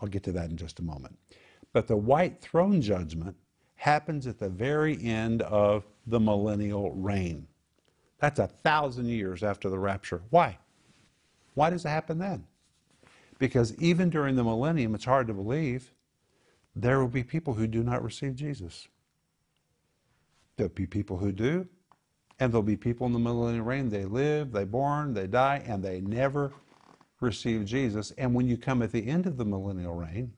I'll 0.01 0.07
get 0.07 0.23
to 0.23 0.31
that 0.31 0.49
in 0.49 0.55
just 0.55 0.79
a 0.79 0.81
moment. 0.81 1.19
But 1.73 1.87
the 1.87 1.97
white 1.97 2.39
throne 2.39 2.81
judgment 2.81 3.35
happens 3.75 4.25
at 4.25 4.39
the 4.39 4.47
very 4.47 4.97
end 5.03 5.41
of 5.41 5.85
the 6.07 6.19
millennial 6.19 6.93
reign. 6.93 7.47
That's 8.19 8.39
a 8.39 8.47
thousand 8.47 9.07
years 9.07 9.43
after 9.43 9.69
the 9.69 9.77
rapture. 9.77 10.21
Why? 10.29 10.57
Why 11.55 11.69
does 11.69 11.83
it 11.83 11.89
happen 11.89 12.17
then? 12.17 12.47
Because 13.37 13.75
even 13.75 14.09
during 14.09 14.37
the 14.37 14.43
millennium, 14.43 14.95
it's 14.95 15.03
hard 15.03 15.27
to 15.27 15.33
believe, 15.33 15.93
there 16.77 16.99
will 16.99 17.09
be 17.09 17.23
people 17.23 17.55
who 17.55 17.67
do 17.67 17.83
not 17.83 18.01
receive 18.01 18.35
Jesus. 18.35 18.87
There'll 20.55 20.69
be 20.69 20.87
people 20.87 21.17
who 21.17 21.33
do, 21.33 21.67
and 22.39 22.51
there'll 22.51 22.63
be 22.63 22.77
people 22.77 23.05
in 23.05 23.13
the 23.13 23.19
millennial 23.19 23.65
reign. 23.65 23.89
They 23.89 24.05
live, 24.05 24.51
they 24.51 24.63
born, 24.63 25.13
they 25.13 25.27
die, 25.27 25.61
and 25.65 25.83
they 25.83 26.01
never 26.01 26.53
receive 27.19 27.65
Jesus. 27.65 28.11
And 28.11 28.33
when 28.33 28.47
you 28.47 28.57
come 28.57 28.81
at 28.81 28.91
the 28.91 29.07
end 29.07 29.25
of 29.25 29.37
the 29.37 29.45
millennial 29.45 29.95
reign, 29.95 30.33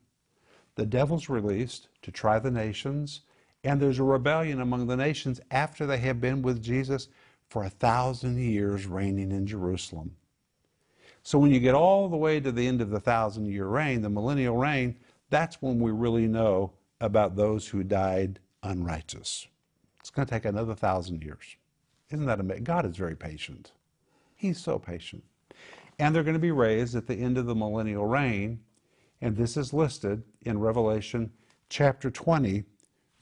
the 0.74 0.86
devil's 0.86 1.28
released 1.28 1.88
to 2.02 2.10
try 2.10 2.38
the 2.38 2.50
nations, 2.50 3.20
and 3.62 3.80
there's 3.80 3.98
a 3.98 4.04
rebellion 4.04 4.60
among 4.60 4.86
the 4.86 4.96
nations 4.96 5.40
after 5.50 5.86
they 5.86 5.98
have 5.98 6.20
been 6.20 6.42
with 6.42 6.62
Jesus 6.62 7.08
for 7.48 7.64
a 7.64 7.70
thousand 7.70 8.38
years 8.38 8.86
reigning 8.86 9.30
in 9.30 9.46
Jerusalem. 9.46 10.16
So 11.22 11.38
when 11.38 11.52
you 11.52 11.60
get 11.60 11.74
all 11.74 12.08
the 12.08 12.16
way 12.16 12.40
to 12.40 12.50
the 12.50 12.66
end 12.66 12.80
of 12.80 12.90
the 12.90 12.98
thousand 12.98 13.46
year 13.46 13.66
reign, 13.66 14.02
the 14.02 14.10
millennial 14.10 14.56
reign, 14.56 14.96
that's 15.30 15.62
when 15.62 15.78
we 15.78 15.92
really 15.92 16.26
know 16.26 16.72
about 17.00 17.36
those 17.36 17.68
who 17.68 17.84
died 17.84 18.40
unrighteous. 18.62 19.46
It's 20.00 20.10
going 20.10 20.26
to 20.26 20.34
take 20.34 20.44
another 20.46 20.74
thousand 20.74 21.22
years. 21.22 21.56
Isn't 22.12 22.26
that 22.26 22.40
amazing? 22.40 22.64
God 22.64 22.84
is 22.84 22.96
very 22.96 23.16
patient. 23.16 23.72
He's 24.36 24.60
so 24.60 24.78
patient. 24.78 25.24
And 25.98 26.14
they're 26.14 26.22
going 26.22 26.34
to 26.34 26.40
be 26.40 26.50
raised 26.50 26.94
at 26.94 27.06
the 27.06 27.14
end 27.14 27.38
of 27.38 27.46
the 27.46 27.54
millennial 27.54 28.06
reign. 28.06 28.60
And 29.20 29.36
this 29.36 29.56
is 29.56 29.72
listed 29.72 30.22
in 30.42 30.58
Revelation 30.58 31.32
chapter 31.68 32.10
20, 32.10 32.64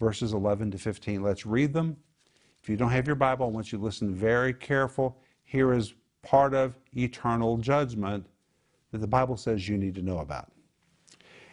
verses 0.01 0.33
11 0.33 0.73
to 0.73 0.79
15. 0.79 1.23
Let's 1.23 1.47
read 1.47 1.73
them. 1.73 1.97
If 2.63 2.69
you 2.69 2.77
don't 2.77 2.91
have 2.91 3.07
your 3.07 3.17
Bible, 3.17 3.47
I 3.47 3.51
want 3.51 3.71
you 3.71 3.79
to 3.79 3.85
listen 3.85 4.15
very 4.15 4.53
careful. 4.53 5.19
Here 5.45 5.73
is 5.73 5.95
part 6.23 6.53
of 6.53 6.77
eternal 6.97 7.59
judgment 7.59 8.27
that 8.91 8.99
the 8.99 9.07
Bible 9.07 9.37
says 9.37 9.69
you 9.69 9.79
need 9.79 9.95
to 9.95 10.03
know 10.03 10.19
about. 10.19 10.51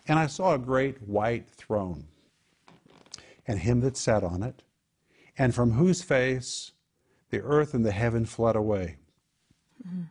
And 0.08 0.18
I 0.18 0.28
saw 0.28 0.54
a 0.54 0.60
great 0.60 1.02
white 1.04 1.50
throne, 1.50 2.06
and 3.46 3.60
him 3.60 3.82
that 3.82 3.98
sat 3.98 4.24
on 4.24 4.42
it, 4.42 4.64
and 5.38 5.54
from 5.54 5.72
whose 5.72 6.02
face 6.02 6.72
the 7.30 7.42
earth 7.42 7.74
and 7.74 7.86
the 7.86 7.92
heaven 7.92 8.26
fled 8.26 8.56
away. 8.56 8.98
Mm-hmm. 9.86 10.04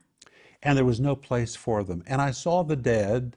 And 0.62 0.76
there 0.76 0.84
was 0.84 1.00
no 1.00 1.14
place 1.16 1.54
for 1.54 1.84
them. 1.84 2.02
And 2.06 2.20
I 2.20 2.30
saw 2.30 2.62
the 2.62 2.76
dead, 2.76 3.36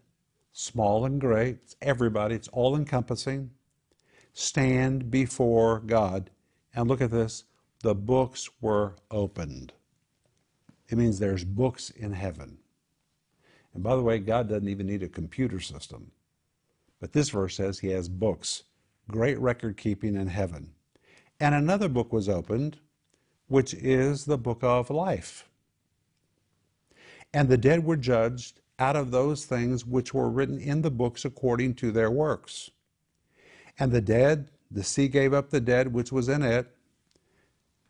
small 0.52 1.06
and 1.06 1.20
great, 1.20 1.60
it's 1.64 1.76
everybody, 1.82 2.36
it's 2.36 2.48
all 2.50 2.76
encompassing, 2.76 3.52
stand 4.34 5.12
before 5.12 5.80
God. 5.80 6.32
And 6.74 6.88
look 6.88 7.02
at 7.02 7.12
this 7.12 7.46
the 7.82 7.96
books 7.96 8.50
were 8.60 8.96
opened. 9.10 9.74
It 10.90 10.98
means 10.98 11.20
there's 11.20 11.46
books 11.46 11.92
in 11.92 12.12
heaven. 12.12 12.58
And 13.74 13.84
by 13.84 13.96
the 13.96 14.02
way, 14.02 14.20
God 14.20 14.50
doesn't 14.50 14.68
even 14.68 14.88
need 14.88 15.04
a 15.04 15.08
computer 15.08 15.60
system. 15.60 16.12
But 17.00 17.14
this 17.14 17.30
verse 17.30 17.56
says 17.56 17.80
he 17.80 17.90
has 17.90 18.10
books, 18.10 18.64
great 19.08 19.40
record 19.40 19.78
keeping 19.78 20.16
in 20.16 20.28
heaven. 20.28 20.72
And 21.40 21.56
another 21.56 21.88
book 21.88 22.12
was 22.12 22.28
opened, 22.28 22.80
which 23.50 23.74
is 23.74 24.26
the 24.26 24.38
book 24.38 24.64
of 24.64 24.90
life. 24.90 25.50
And 27.34 27.50
the 27.50 27.58
dead 27.58 27.84
were 27.84 27.98
judged 27.98 28.62
out 28.80 28.96
of 28.96 29.12
those 29.12 29.46
things 29.46 29.86
which 29.86 30.14
were 30.14 30.30
written 30.30 30.60
in 30.60 30.82
the 30.82 30.92
books 30.92 31.26
according 31.26 31.76
to 31.76 31.92
their 31.92 32.10
works. 32.10 32.72
And 33.78 33.92
the 33.92 34.02
dead, 34.02 34.50
the 34.72 34.84
sea 34.84 35.08
gave 35.08 35.34
up 35.34 35.50
the 35.50 35.60
dead 35.60 35.94
which 35.94 36.12
was 36.12 36.30
in 36.30 36.42
it, 36.42 36.74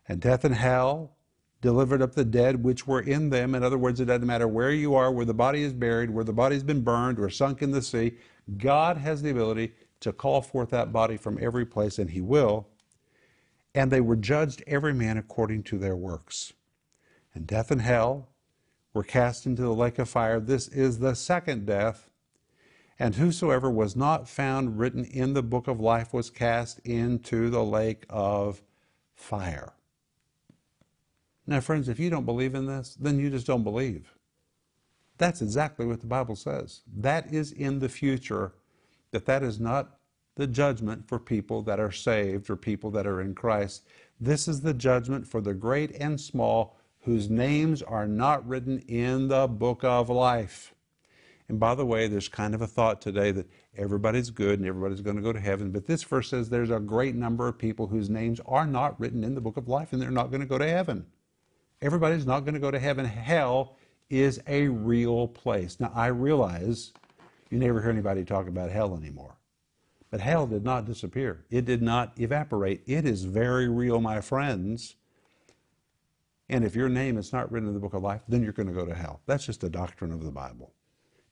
and 0.08 0.20
death 0.20 0.44
and 0.44 0.54
hell 0.54 1.16
delivered 1.60 2.02
up 2.02 2.14
the 2.14 2.24
dead 2.24 2.64
which 2.64 2.86
were 2.86 3.00
in 3.00 3.30
them. 3.30 3.54
In 3.54 3.62
other 3.62 3.78
words, 3.78 4.00
it 4.00 4.06
doesn't 4.06 4.26
matter 4.26 4.48
where 4.48 4.72
you 4.72 4.94
are, 4.94 5.12
where 5.12 5.26
the 5.26 5.34
body 5.34 5.62
is 5.62 5.72
buried, 5.72 6.10
where 6.10 6.24
the 6.24 6.32
body's 6.32 6.62
been 6.62 6.82
burned 6.82 7.20
or 7.20 7.28
sunk 7.30 7.62
in 7.62 7.70
the 7.70 7.82
sea, 7.82 8.16
God 8.56 8.96
has 8.96 9.22
the 9.22 9.30
ability 9.30 9.74
to 10.00 10.12
call 10.12 10.40
forth 10.40 10.70
that 10.70 10.92
body 10.92 11.16
from 11.16 11.38
every 11.40 11.66
place, 11.66 11.98
and 11.98 12.10
He 12.10 12.20
will. 12.20 12.66
And 13.74 13.90
they 13.90 14.00
were 14.00 14.16
judged 14.16 14.62
every 14.66 14.92
man 14.92 15.16
according 15.16 15.62
to 15.64 15.78
their 15.78 15.96
works. 15.96 16.52
And 17.34 17.46
death 17.46 17.70
and 17.70 17.82
hell 17.82 18.28
were 18.92 19.04
cast 19.04 19.46
into 19.46 19.62
the 19.62 19.74
lake 19.74 19.98
of 19.98 20.08
fire. 20.08 20.40
This 20.40 20.66
is 20.68 20.98
the 20.98 21.14
second 21.14 21.66
death. 21.66 22.10
And 22.98 23.14
whosoever 23.14 23.70
was 23.70 23.96
not 23.96 24.28
found 24.28 24.78
written 24.78 25.04
in 25.04 25.32
the 25.32 25.42
book 25.42 25.68
of 25.68 25.80
life 25.80 26.12
was 26.12 26.28
cast 26.28 26.80
into 26.80 27.48
the 27.48 27.64
lake 27.64 28.04
of 28.10 28.62
fire. 29.14 29.74
Now, 31.46 31.60
friends, 31.60 31.88
if 31.88 31.98
you 31.98 32.10
don't 32.10 32.26
believe 32.26 32.54
in 32.54 32.66
this, 32.66 32.96
then 33.00 33.18
you 33.18 33.30
just 33.30 33.46
don't 33.46 33.64
believe. 33.64 34.12
That's 35.18 35.42
exactly 35.42 35.86
what 35.86 36.00
the 36.00 36.06
Bible 36.06 36.36
says. 36.36 36.82
That 36.96 37.32
is 37.32 37.52
in 37.52 37.78
the 37.78 37.88
future, 37.88 38.52
that 39.12 39.26
that 39.26 39.42
is 39.42 39.60
not 39.60 39.99
the 40.40 40.46
judgment 40.46 41.06
for 41.06 41.18
people 41.18 41.60
that 41.60 41.78
are 41.78 41.92
saved 41.92 42.48
or 42.48 42.56
people 42.56 42.90
that 42.90 43.06
are 43.06 43.20
in 43.20 43.34
Christ. 43.34 43.84
This 44.18 44.48
is 44.48 44.62
the 44.62 44.72
judgment 44.72 45.28
for 45.28 45.42
the 45.42 45.52
great 45.52 45.94
and 46.00 46.18
small 46.18 46.78
whose 47.00 47.28
names 47.28 47.82
are 47.82 48.08
not 48.08 48.48
written 48.48 48.78
in 48.88 49.28
the 49.28 49.46
book 49.46 49.84
of 49.84 50.08
life. 50.08 50.74
And 51.50 51.60
by 51.60 51.74
the 51.74 51.84
way, 51.84 52.08
there's 52.08 52.28
kind 52.28 52.54
of 52.54 52.62
a 52.62 52.66
thought 52.66 53.02
today 53.02 53.32
that 53.32 53.50
everybody's 53.76 54.30
good 54.30 54.58
and 54.58 54.66
everybody's 54.66 55.02
going 55.02 55.16
to 55.16 55.22
go 55.22 55.34
to 55.34 55.38
heaven. 55.38 55.72
But 55.72 55.86
this 55.86 56.02
verse 56.04 56.30
says 56.30 56.48
there's 56.48 56.70
a 56.70 56.80
great 56.80 57.14
number 57.14 57.46
of 57.46 57.58
people 57.58 57.86
whose 57.86 58.08
names 58.08 58.40
are 58.46 58.66
not 58.66 58.98
written 58.98 59.22
in 59.22 59.34
the 59.34 59.42
book 59.42 59.58
of 59.58 59.68
life 59.68 59.92
and 59.92 60.00
they're 60.00 60.10
not 60.10 60.30
going 60.30 60.40
to 60.40 60.46
go 60.46 60.56
to 60.56 60.66
heaven. 60.66 61.04
Everybody's 61.82 62.24
not 62.24 62.46
going 62.46 62.54
to 62.54 62.60
go 62.60 62.70
to 62.70 62.78
heaven. 62.78 63.04
Hell 63.04 63.76
is 64.08 64.40
a 64.46 64.68
real 64.68 65.28
place. 65.28 65.78
Now, 65.78 65.92
I 65.94 66.06
realize 66.06 66.94
you 67.50 67.58
never 67.58 67.82
hear 67.82 67.90
anybody 67.90 68.24
talk 68.24 68.48
about 68.48 68.70
hell 68.70 68.96
anymore. 68.96 69.36
But 70.10 70.20
hell 70.20 70.46
did 70.46 70.64
not 70.64 70.86
disappear, 70.86 71.44
it 71.50 71.64
did 71.64 71.82
not 71.82 72.18
evaporate. 72.18 72.82
It 72.86 73.04
is 73.04 73.24
very 73.24 73.68
real, 73.68 74.00
my 74.00 74.20
friends. 74.20 74.96
And 76.48 76.64
if 76.64 76.74
your 76.74 76.88
name 76.88 77.16
is 77.16 77.32
not 77.32 77.50
written 77.52 77.68
in 77.68 77.74
the 77.74 77.80
book 77.80 77.94
of 77.94 78.02
life, 78.02 78.22
then 78.28 78.42
you're 78.42 78.52
going 78.52 78.66
to 78.66 78.74
go 78.74 78.84
to 78.84 78.94
hell. 78.94 79.20
That's 79.26 79.46
just 79.46 79.62
a 79.62 79.68
doctrine 79.68 80.10
of 80.10 80.24
the 80.24 80.32
Bible. 80.32 80.72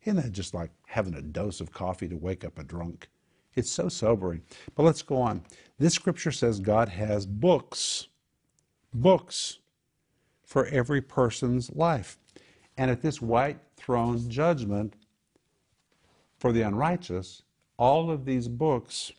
Isn't 0.04 0.22
that 0.22 0.30
just 0.30 0.54
like 0.54 0.70
having 0.86 1.14
a 1.14 1.22
dose 1.22 1.60
of 1.60 1.72
coffee 1.72 2.06
to 2.08 2.16
wake 2.16 2.44
up 2.44 2.56
a 2.56 2.62
drunk? 2.62 3.08
It's 3.56 3.70
so 3.70 3.88
sobering. 3.88 4.42
But 4.76 4.84
let's 4.84 5.02
go 5.02 5.16
on. 5.16 5.42
This 5.78 5.94
scripture 5.94 6.30
says 6.30 6.60
God 6.60 6.88
has 6.88 7.26
books. 7.26 8.06
Books 8.94 9.58
for 10.44 10.66
every 10.66 11.02
person's 11.02 11.74
life. 11.74 12.16
And 12.76 12.88
at 12.88 13.02
this 13.02 13.20
white 13.20 13.58
throne 13.76 14.30
judgment 14.30 14.94
for 16.38 16.52
the 16.52 16.62
unrighteous, 16.62 17.42
all 17.78 18.10
of 18.10 18.24
these 18.24 18.48
books 18.48 19.12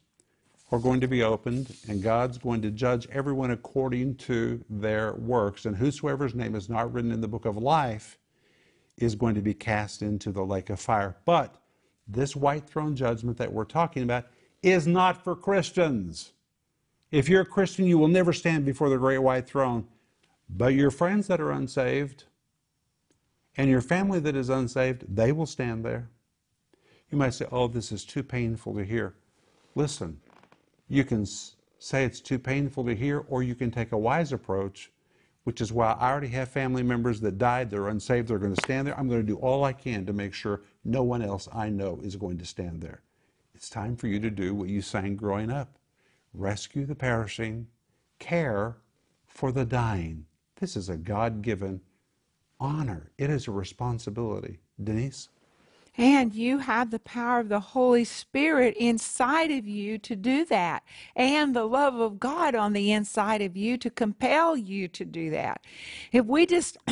are 0.71 0.79
going 0.79 1.01
to 1.01 1.07
be 1.07 1.23
opened, 1.23 1.75
and 1.87 2.03
God's 2.03 2.37
going 2.37 2.61
to 2.61 2.69
judge 2.69 3.07
everyone 3.11 3.51
according 3.51 4.15
to 4.15 4.63
their 4.69 5.13
works. 5.13 5.65
And 5.65 5.75
whosoever's 5.75 6.35
name 6.35 6.53
is 6.55 6.69
not 6.69 6.93
written 6.93 7.11
in 7.11 7.21
the 7.21 7.27
book 7.27 7.45
of 7.45 7.57
life 7.57 8.19
is 8.97 9.15
going 9.15 9.33
to 9.35 9.41
be 9.41 9.53
cast 9.53 10.01
into 10.01 10.31
the 10.31 10.43
lake 10.45 10.69
of 10.69 10.79
fire. 10.79 11.15
But 11.25 11.55
this 12.07 12.35
white 12.35 12.69
throne 12.69 12.95
judgment 12.95 13.37
that 13.37 13.51
we're 13.51 13.63
talking 13.63 14.03
about 14.03 14.25
is 14.61 14.85
not 14.85 15.23
for 15.23 15.35
Christians. 15.35 16.33
If 17.11 17.29
you're 17.29 17.41
a 17.41 17.45
Christian, 17.45 17.85
you 17.85 17.97
will 17.97 18.07
never 18.07 18.33
stand 18.33 18.65
before 18.65 18.89
the 18.89 18.97
great 18.97 19.19
white 19.19 19.47
throne. 19.47 19.87
But 20.49 20.73
your 20.73 20.91
friends 20.91 21.27
that 21.27 21.39
are 21.39 21.51
unsaved 21.51 22.25
and 23.55 23.69
your 23.69 23.81
family 23.81 24.19
that 24.19 24.35
is 24.35 24.49
unsaved, 24.49 25.05
they 25.07 25.31
will 25.31 25.45
stand 25.45 25.83
there. 25.83 26.09
You 27.11 27.17
might 27.17 27.33
say, 27.33 27.45
Oh, 27.51 27.67
this 27.67 27.91
is 27.91 28.05
too 28.05 28.23
painful 28.23 28.75
to 28.75 28.83
hear. 28.83 29.15
Listen, 29.75 30.19
you 30.87 31.03
can 31.03 31.25
say 31.79 32.03
it's 32.03 32.19
too 32.19 32.39
painful 32.39 32.85
to 32.85 32.95
hear, 32.95 33.25
or 33.29 33.43
you 33.43 33.55
can 33.55 33.71
take 33.71 33.91
a 33.91 33.97
wise 33.97 34.33
approach, 34.33 34.91
which 35.43 35.61
is 35.61 35.71
why 35.71 35.93
I 35.93 36.11
already 36.11 36.27
have 36.29 36.49
family 36.49 36.83
members 36.83 37.21
that 37.21 37.37
died, 37.37 37.69
they're 37.69 37.87
unsaved, 37.87 38.27
they're 38.27 38.37
going 38.37 38.55
to 38.55 38.61
stand 38.61 38.85
there. 38.85 38.99
I'm 38.99 39.07
going 39.07 39.21
to 39.21 39.27
do 39.27 39.37
all 39.37 39.63
I 39.63 39.73
can 39.73 40.05
to 40.05 40.13
make 40.13 40.33
sure 40.33 40.61
no 40.83 41.03
one 41.03 41.21
else 41.21 41.47
I 41.53 41.69
know 41.69 41.99
is 42.03 42.15
going 42.15 42.37
to 42.39 42.45
stand 42.45 42.81
there. 42.81 43.01
It's 43.55 43.69
time 43.69 43.95
for 43.95 44.07
you 44.07 44.19
to 44.19 44.29
do 44.29 44.53
what 44.53 44.69
you 44.69 44.81
sang 44.81 45.15
growing 45.15 45.51
up 45.51 45.79
rescue 46.33 46.85
the 46.85 46.95
perishing, 46.95 47.67
care 48.19 48.77
for 49.25 49.51
the 49.51 49.65
dying. 49.65 50.25
This 50.59 50.75
is 50.75 50.89
a 50.89 50.97
God 50.97 51.41
given 51.41 51.81
honor, 52.59 53.11
it 53.17 53.29
is 53.29 53.47
a 53.47 53.51
responsibility. 53.51 54.59
Denise? 54.83 55.29
And 55.97 56.33
you 56.33 56.59
have 56.59 56.91
the 56.91 56.99
power 56.99 57.39
of 57.39 57.49
the 57.49 57.59
Holy 57.59 58.05
Spirit 58.05 58.75
inside 58.77 59.51
of 59.51 59.67
you 59.67 59.97
to 59.99 60.15
do 60.15 60.45
that, 60.45 60.83
and 61.15 61.55
the 61.55 61.65
love 61.65 61.95
of 61.95 62.19
God 62.19 62.55
on 62.55 62.73
the 62.73 62.91
inside 62.91 63.41
of 63.41 63.57
you 63.57 63.77
to 63.77 63.89
compel 63.89 64.55
you 64.55 64.87
to 64.87 65.03
do 65.03 65.29
that. 65.31 65.61
If 66.11 66.25
we 66.25 66.45
just 66.45 66.77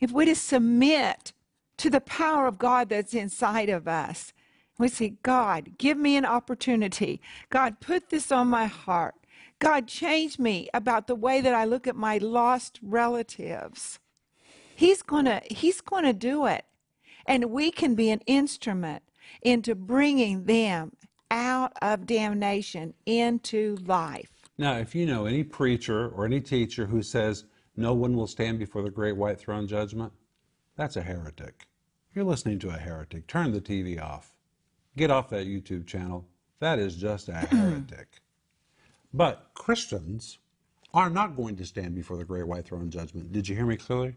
if 0.00 0.12
we 0.12 0.26
just 0.26 0.46
submit 0.46 1.32
to 1.78 1.90
the 1.90 2.00
power 2.00 2.46
of 2.46 2.58
God 2.58 2.88
that's 2.88 3.14
inside 3.14 3.68
of 3.68 3.88
us, 3.88 4.32
we 4.78 4.88
say, 4.88 5.14
God, 5.22 5.78
give 5.78 5.96
me 5.96 6.16
an 6.16 6.26
opportunity. 6.26 7.20
God, 7.50 7.80
put 7.80 8.10
this 8.10 8.30
on 8.30 8.48
my 8.48 8.66
heart. 8.66 9.14
God, 9.58 9.88
change 9.88 10.38
me 10.38 10.68
about 10.74 11.06
the 11.06 11.14
way 11.14 11.40
that 11.40 11.54
I 11.54 11.64
look 11.64 11.86
at 11.86 11.96
my 11.96 12.18
lost 12.18 12.78
relatives. 12.82 13.98
He's 14.74 15.02
to 15.02 15.40
he's 15.50 15.80
to 15.80 16.12
do 16.12 16.44
it. 16.46 16.66
And 17.26 17.46
we 17.46 17.70
can 17.70 17.94
be 17.94 18.10
an 18.10 18.20
instrument 18.26 19.02
into 19.42 19.74
bringing 19.74 20.44
them 20.44 20.92
out 21.30 21.72
of 21.82 22.06
damnation 22.06 22.94
into 23.04 23.76
life. 23.84 24.30
Now, 24.58 24.76
if 24.76 24.94
you 24.94 25.06
know 25.06 25.26
any 25.26 25.44
preacher 25.44 26.08
or 26.08 26.24
any 26.24 26.40
teacher 26.40 26.86
who 26.86 27.02
says 27.02 27.44
no 27.76 27.92
one 27.92 28.16
will 28.16 28.26
stand 28.26 28.58
before 28.58 28.82
the 28.82 28.90
great 28.90 29.16
white 29.16 29.38
throne 29.38 29.66
judgment, 29.66 30.12
that's 30.76 30.96
a 30.96 31.02
heretic. 31.02 31.66
You're 32.14 32.24
listening 32.24 32.58
to 32.60 32.70
a 32.70 32.78
heretic. 32.78 33.26
Turn 33.26 33.52
the 33.52 33.60
TV 33.60 34.00
off. 34.00 34.32
Get 34.96 35.10
off 35.10 35.28
that 35.30 35.46
YouTube 35.46 35.86
channel. 35.86 36.26
That 36.60 36.78
is 36.78 36.96
just 36.96 37.28
a 37.28 37.32
heretic. 37.50 38.20
But 39.12 39.50
Christians 39.54 40.38
are 40.94 41.10
not 41.10 41.36
going 41.36 41.56
to 41.56 41.66
stand 41.66 41.94
before 41.94 42.16
the 42.16 42.24
great 42.24 42.46
white 42.46 42.66
throne 42.66 42.90
judgment. 42.90 43.32
Did 43.32 43.48
you 43.48 43.54
hear 43.54 43.66
me 43.66 43.76
clearly? 43.76 44.16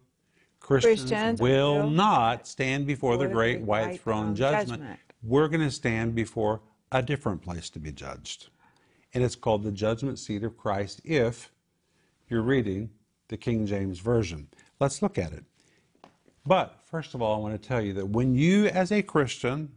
Christians, 0.60 1.00
Christians 1.01 1.42
will 1.42 1.75
will 1.75 1.89
not 1.89 2.48
stand 2.48 2.86
before 2.86 3.18
the 3.18 3.28
great 3.28 3.62
white 3.62 4.01
throne 4.01 4.36
judgment. 4.36 4.82
judgment. 4.82 5.00
We're 5.24 5.48
going 5.48 5.62
to 5.62 5.72
stand 5.72 6.16
before 6.16 6.62
a 6.92 7.01
different 7.01 7.42
place 7.42 7.70
to 7.72 7.80
be 7.80 7.92
judged. 7.92 8.50
And 9.13 9.24
it's 9.24 9.36
called 9.36 9.63
the 9.63 9.72
judgment 9.72 10.20
seat 10.20 10.44
of 10.44 10.58
Christ 10.58 11.01
if 11.04 11.51
you're 12.30 12.42
reading 12.42 12.92
the 13.28 13.38
King 13.38 13.66
James 13.66 14.00
Version. 14.00 14.48
Let's 14.80 15.01
look 15.01 15.18
at 15.18 15.34
it. 15.34 15.44
But 16.46 16.80
first 16.86 17.13
of 17.13 17.22
all, 17.22 17.36
I 17.36 17.39
want 17.39 17.62
to 17.62 17.68
tell 17.68 17.82
you 17.82 17.94
that 17.94 18.10
when 18.10 18.36
you, 18.36 18.68
as 18.68 18.92
a 18.92 19.01
Christian, 19.01 19.72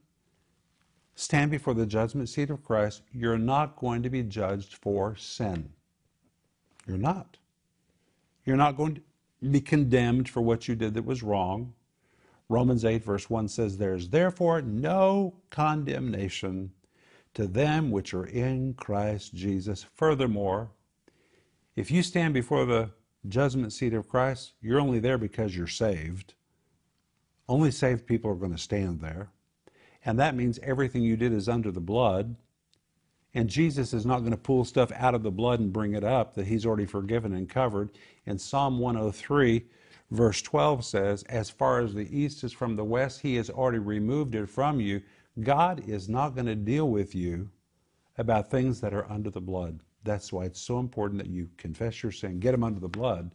stand 1.15 1.51
before 1.51 1.75
the 1.75 1.87
judgment 1.87 2.29
seat 2.29 2.51
of 2.51 2.63
Christ, 2.65 3.03
you're 3.13 3.39
not 3.39 3.77
going 3.77 4.03
to 4.03 4.11
be 4.11 4.23
judged 4.23 4.75
for 4.75 5.17
sin. 5.17 5.71
You're 6.87 6.99
not. 6.99 7.39
You're 8.45 8.57
not 8.57 8.77
going 8.77 8.97
to 8.97 9.03
be 9.51 9.61
condemned 9.61 10.29
for 10.29 10.41
what 10.41 10.69
you 10.69 10.75
did 10.75 10.95
that 10.95 11.05
was 11.05 11.23
wrong. 11.23 11.75
Romans 12.49 12.85
8, 12.85 13.05
verse 13.05 13.31
1 13.31 13.49
says, 13.49 13.79
There's 13.79 14.11
therefore 14.11 14.63
no 14.63 15.35
condemnation 15.51 16.73
to 17.35 17.47
them 17.47 17.91
which 17.91 18.13
are 18.15 18.27
in 18.27 18.75
Christ 18.75 19.35
Jesus. 19.35 19.87
Furthermore, 19.95 20.71
if 21.75 21.91
you 21.91 22.03
stand 22.03 22.35
before 22.35 22.67
the 22.67 22.91
judgment 23.29 23.73
seat 23.73 23.95
of 23.95 24.09
Christ, 24.09 24.53
you're 24.61 24.81
only 24.81 24.99
there 24.99 25.19
because 25.19 25.57
you're 25.57 25.67
saved. 25.67 26.35
Only 27.49 27.71
saved 27.71 28.07
people 28.07 28.31
are 28.31 28.37
going 28.37 28.53
to 28.53 28.59
stand 28.59 29.01
there. 29.01 29.31
And 30.05 30.19
that 30.19 30.35
means 30.35 30.59
everything 30.63 31.03
you 31.03 31.17
did 31.17 31.33
is 31.33 31.49
under 31.49 31.71
the 31.71 31.81
blood. 31.81 32.37
And 33.35 33.49
Jesus 33.49 33.95
is 33.95 34.05
not 34.05 34.21
going 34.21 34.33
to 34.33 34.37
pull 34.37 34.65
stuff 34.65 34.93
out 34.93 35.15
of 35.15 35.23
the 35.23 35.31
blood 35.31 35.61
and 35.61 35.73
bring 35.73 35.95
it 35.95 36.05
up 36.05 36.35
that 36.35 36.47
he's 36.47 36.67
already 36.67 36.85
forgiven 36.85 37.33
and 37.33 37.49
covered. 37.49 37.91
And 38.27 38.39
Psalm 38.41 38.79
103, 38.79 39.65
verse 40.11 40.43
12 40.43 40.85
says, 40.85 41.23
As 41.25 41.49
far 41.49 41.81
as 41.81 41.95
the 41.95 42.15
east 42.17 42.45
is 42.45 42.53
from 42.53 42.77
the 42.77 42.85
west, 42.85 43.21
he 43.21 43.37
has 43.37 43.49
already 43.49 43.79
removed 43.79 44.35
it 44.35 44.49
from 44.49 44.81
you. 44.81 45.01
God 45.41 45.89
is 45.89 46.09
not 46.11 46.35
going 46.35 46.47
to 46.47 46.55
deal 46.55 46.91
with 46.91 47.15
you 47.15 47.49
about 48.19 48.51
things 48.51 48.81
that 48.83 48.93
are 48.93 49.11
under 49.11 49.31
the 49.31 49.41
blood. 49.41 49.81
That's 50.05 50.33
why 50.33 50.45
it's 50.45 50.61
so 50.61 50.79
important 50.79 51.23
that 51.23 51.31
you 51.31 51.49
confess 51.57 52.03
your 52.03 52.13
sin, 52.13 52.39
get 52.39 52.53
them 52.53 52.65
under 52.65 52.81
the 52.81 52.89
blood, 52.89 53.35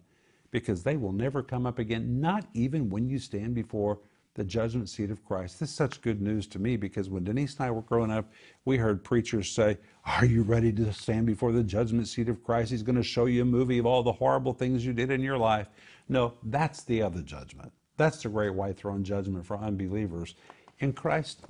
because 0.52 0.84
they 0.84 0.98
will 0.98 1.12
never 1.12 1.42
come 1.42 1.66
up 1.66 1.80
again, 1.80 2.22
not 2.22 2.46
even 2.54 2.90
when 2.90 3.10
you 3.10 3.18
stand 3.18 3.56
before 3.56 4.00
the 4.38 4.44
judgment 4.44 4.88
seat 4.88 5.10
of 5.10 5.26
Christ. 5.26 5.60
This 5.60 5.70
is 5.72 5.76
such 5.76 6.02
good 6.02 6.22
news 6.22 6.48
to 6.48 6.60
me 6.60 6.78
because 6.78 7.10
when 7.10 7.24
Denise 7.24 7.58
and 7.58 7.66
I 7.66 7.72
were 7.72 7.82
growing 7.82 8.12
up, 8.12 8.32
we 8.66 8.78
heard 8.78 9.04
preachers 9.04 9.52
say, 9.52 9.80
Are 10.06 10.24
you 10.24 10.44
ready 10.44 10.72
to 10.74 10.94
stand 10.94 11.26
before 11.26 11.52
the 11.52 11.64
judgment 11.64 12.08
seat 12.08 12.30
of 12.30 12.44
Christ? 12.44 12.70
He's 12.70 12.84
going 12.84 12.96
to 12.96 13.04
show 13.04 13.26
you 13.26 13.42
a 13.42 13.46
movie 13.46 13.80
of 13.80 13.88
all 13.88 14.04
the 14.04 14.14
horrible 14.14 14.54
things 14.54 14.86
you 14.86 14.94
did 14.94 15.12
in 15.12 15.22
your 15.22 15.40
life. 15.40 15.68
No, 16.08 16.36
that's 16.44 16.84
the 16.84 17.02
other 17.02 17.22
judgment. 17.22 17.74
That's 17.98 18.22
the 18.22 18.30
great 18.30 18.54
white 18.54 18.78
throne 18.78 19.04
judgment 19.04 19.44
for 19.44 19.58
unbelievers. 19.58 20.36
In 20.80 20.94
Christ, 20.94 21.42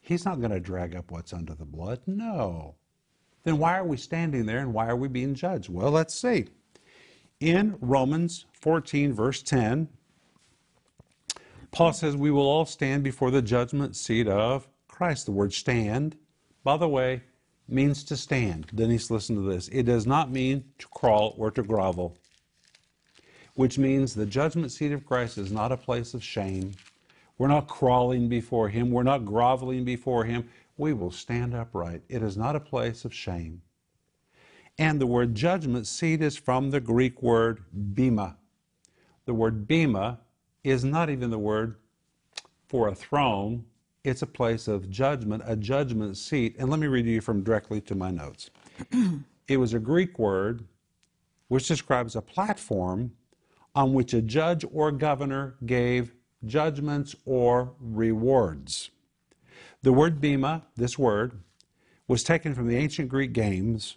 He's 0.00 0.24
not 0.24 0.40
going 0.40 0.50
to 0.50 0.60
drag 0.60 0.96
up 0.96 1.10
what's 1.10 1.34
under 1.34 1.54
the 1.54 1.66
blood. 1.66 2.00
No. 2.06 2.74
Then 3.44 3.58
why 3.58 3.78
are 3.78 3.84
we 3.84 3.98
standing 3.98 4.46
there 4.46 4.60
and 4.60 4.72
why 4.72 4.88
are 4.88 4.96
we 4.96 5.08
being 5.08 5.34
judged? 5.34 5.68
Well, 5.68 5.90
let's 5.90 6.18
see. 6.18 6.46
In 7.38 7.76
Romans 7.80 8.46
14, 8.52 9.12
verse 9.12 9.42
10, 9.42 9.88
Paul 11.72 11.92
says 11.92 12.16
we 12.16 12.30
will 12.30 12.46
all 12.46 12.66
stand 12.66 13.04
before 13.04 13.30
the 13.30 13.42
judgment 13.42 13.94
seat 13.96 14.26
of 14.26 14.68
Christ. 14.88 15.26
The 15.26 15.32
word 15.32 15.52
stand, 15.52 16.16
by 16.64 16.76
the 16.76 16.88
way, 16.88 17.22
means 17.68 18.02
to 18.04 18.16
stand. 18.16 18.66
Denise, 18.74 19.10
listen 19.10 19.36
to 19.36 19.42
this. 19.42 19.68
It 19.68 19.84
does 19.84 20.06
not 20.06 20.30
mean 20.30 20.64
to 20.78 20.88
crawl 20.88 21.34
or 21.38 21.50
to 21.52 21.62
grovel, 21.62 22.16
which 23.54 23.78
means 23.78 24.14
the 24.14 24.26
judgment 24.26 24.72
seat 24.72 24.92
of 24.92 25.06
Christ 25.06 25.38
is 25.38 25.52
not 25.52 25.70
a 25.70 25.76
place 25.76 26.12
of 26.12 26.24
shame. 26.24 26.72
We're 27.38 27.48
not 27.48 27.68
crawling 27.68 28.28
before 28.28 28.68
Him, 28.68 28.90
we're 28.90 29.02
not 29.02 29.24
groveling 29.24 29.84
before 29.84 30.24
Him. 30.24 30.48
We 30.76 30.92
will 30.92 31.10
stand 31.10 31.54
upright. 31.54 32.02
It 32.08 32.22
is 32.22 32.36
not 32.36 32.56
a 32.56 32.60
place 32.60 33.04
of 33.04 33.14
shame. 33.14 33.62
And 34.78 35.00
the 35.00 35.06
word 35.06 35.34
judgment 35.34 35.86
seat 35.86 36.22
is 36.22 36.36
from 36.36 36.70
the 36.70 36.80
Greek 36.80 37.22
word 37.22 37.62
bema. 37.94 38.38
The 39.26 39.34
word 39.34 39.68
bema 39.68 40.20
is 40.64 40.84
not 40.84 41.10
even 41.10 41.30
the 41.30 41.38
word 41.38 41.76
for 42.68 42.88
a 42.88 42.94
throne. 42.94 43.64
It's 44.04 44.22
a 44.22 44.26
place 44.26 44.68
of 44.68 44.90
judgment, 44.90 45.42
a 45.46 45.56
judgment 45.56 46.16
seat. 46.16 46.56
And 46.58 46.70
let 46.70 46.80
me 46.80 46.86
read 46.86 47.06
you 47.06 47.20
from 47.20 47.42
directly 47.42 47.80
to 47.82 47.94
my 47.94 48.10
notes. 48.10 48.50
it 49.48 49.56
was 49.56 49.74
a 49.74 49.78
Greek 49.78 50.18
word 50.18 50.64
which 51.48 51.66
describes 51.66 52.14
a 52.14 52.22
platform 52.22 53.12
on 53.74 53.92
which 53.92 54.14
a 54.14 54.22
judge 54.22 54.64
or 54.72 54.92
governor 54.92 55.56
gave 55.66 56.14
judgments 56.44 57.14
or 57.24 57.72
rewards. 57.80 58.90
The 59.82 59.92
word 59.92 60.20
bema, 60.20 60.62
this 60.76 60.98
word, 60.98 61.40
was 62.06 62.22
taken 62.22 62.54
from 62.54 62.68
the 62.68 62.76
ancient 62.76 63.08
Greek 63.08 63.32
games 63.32 63.96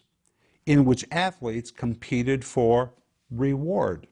in 0.65 0.86
which 0.86 1.06
athletes 1.12 1.71
competed 1.71 2.45
for 2.45 2.93
reward. 3.30 4.08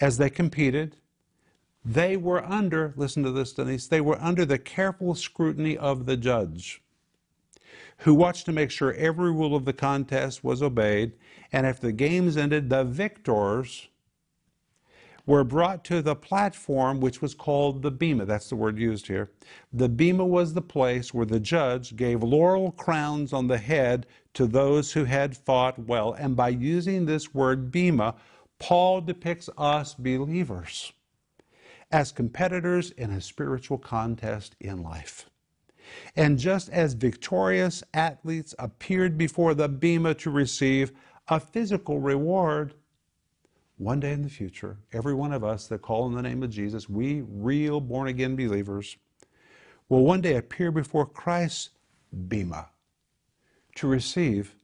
As 0.00 0.18
they 0.18 0.30
competed, 0.30 0.96
they 1.84 2.16
were 2.16 2.44
under, 2.44 2.94
listen 2.96 3.22
to 3.24 3.32
this, 3.32 3.52
Denise, 3.52 3.88
they 3.88 4.00
were 4.00 4.20
under 4.20 4.44
the 4.44 4.58
careful 4.58 5.14
scrutiny 5.14 5.76
of 5.76 6.06
the 6.06 6.16
judge, 6.16 6.82
who 7.98 8.14
watched 8.14 8.46
to 8.46 8.52
make 8.52 8.70
sure 8.70 8.94
every 8.94 9.32
rule 9.32 9.56
of 9.56 9.64
the 9.64 9.72
contest 9.72 10.44
was 10.44 10.62
obeyed. 10.62 11.12
And 11.52 11.66
if 11.66 11.80
the 11.80 11.92
games 11.92 12.36
ended, 12.36 12.70
the 12.70 12.84
victors 12.84 13.88
were 15.24 15.44
brought 15.44 15.84
to 15.84 16.02
the 16.02 16.16
platform 16.16 17.00
which 17.00 17.22
was 17.22 17.34
called 17.34 17.82
the 17.82 17.90
bema. 17.90 18.24
That's 18.24 18.48
the 18.48 18.56
word 18.56 18.78
used 18.78 19.06
here. 19.06 19.30
The 19.72 19.88
bema 19.88 20.26
was 20.26 20.54
the 20.54 20.62
place 20.62 21.14
where 21.14 21.26
the 21.26 21.38
judge 21.38 21.94
gave 21.94 22.22
laurel 22.22 22.72
crowns 22.72 23.32
on 23.32 23.46
the 23.46 23.58
head 23.58 24.06
to 24.34 24.46
those 24.46 24.92
who 24.92 25.04
had 25.04 25.36
fought 25.36 25.78
well. 25.78 26.12
And 26.14 26.34
by 26.34 26.48
using 26.48 27.06
this 27.06 27.32
word 27.32 27.70
bema, 27.70 28.16
Paul 28.58 29.00
depicts 29.00 29.48
us 29.56 29.94
believers 29.94 30.92
as 31.92 32.10
competitors 32.10 32.90
in 32.92 33.10
a 33.10 33.20
spiritual 33.20 33.78
contest 33.78 34.56
in 34.60 34.82
life. 34.82 35.28
And 36.16 36.38
just 36.38 36.70
as 36.70 36.94
victorious 36.94 37.82
athletes 37.92 38.54
appeared 38.58 39.18
before 39.18 39.54
the 39.54 39.68
bema 39.68 40.14
to 40.14 40.30
receive 40.30 40.92
a 41.28 41.38
physical 41.38 42.00
reward, 42.00 42.74
one 43.76 44.00
day 44.00 44.12
in 44.12 44.22
the 44.22 44.30
future, 44.30 44.78
every 44.92 45.14
one 45.14 45.32
of 45.32 45.44
us 45.44 45.66
that 45.66 45.82
call 45.82 46.06
in 46.06 46.14
the 46.14 46.22
name 46.22 46.42
of 46.42 46.50
Jesus, 46.50 46.88
we 46.88 47.22
real 47.28 47.80
born 47.80 48.08
again 48.08 48.36
believers, 48.36 48.96
will 49.88 50.04
one 50.04 50.20
day 50.20 50.36
appear 50.36 50.70
before 50.70 51.04
Christ's 51.04 51.70
bema 52.28 52.68
to 53.74 53.86
receive 53.86 54.54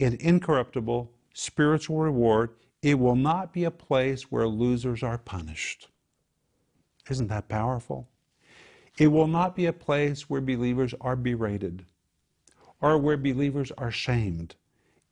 an 0.00 0.16
incorruptible 0.20 1.10
spiritual 1.32 1.98
reward. 1.98 2.50
It 2.82 2.98
will 2.98 3.16
not 3.16 3.52
be 3.52 3.64
a 3.64 3.70
place 3.70 4.30
where 4.30 4.46
losers 4.46 5.02
are 5.02 5.18
punished. 5.18 5.88
Isn't 7.08 7.28
that 7.28 7.48
powerful? 7.48 8.06
It 8.98 9.08
will 9.08 9.28
not 9.28 9.54
be 9.56 9.66
a 9.66 9.72
place 9.72 10.28
where 10.28 10.40
believers 10.40 10.94
are 11.00 11.16
berated. 11.16 11.84
or 12.80 12.96
where 12.96 13.16
believers 13.16 13.72
are 13.76 13.90
shamed. 13.90 14.54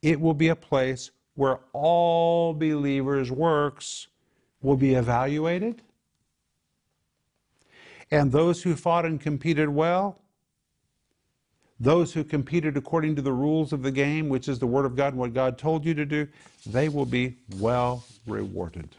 It 0.01 0.21
will 0.21 0.33
be 0.33 0.47
a 0.47 0.55
place 0.55 1.11
where 1.35 1.59
all 1.73 2.53
believers' 2.53 3.29
works 3.31 4.07
will 4.61 4.77
be 4.77 4.93
evaluated. 4.95 5.81
And 8.09 8.31
those 8.31 8.63
who 8.63 8.75
fought 8.75 9.05
and 9.05 9.19
competed 9.19 9.69
well, 9.69 10.17
those 11.79 12.13
who 12.13 12.23
competed 12.23 12.77
according 12.77 13.15
to 13.17 13.21
the 13.21 13.33
rules 13.33 13.73
of 13.73 13.83
the 13.83 13.91
game, 13.91 14.29
which 14.29 14.47
is 14.47 14.59
the 14.59 14.65
Word 14.65 14.85
of 14.85 14.95
God 14.95 15.09
and 15.09 15.17
what 15.17 15.33
God 15.33 15.57
told 15.57 15.85
you 15.85 15.93
to 15.93 16.05
do, 16.05 16.27
they 16.65 16.89
will 16.89 17.05
be 17.05 17.35
well 17.57 18.03
rewarded. 18.25 18.95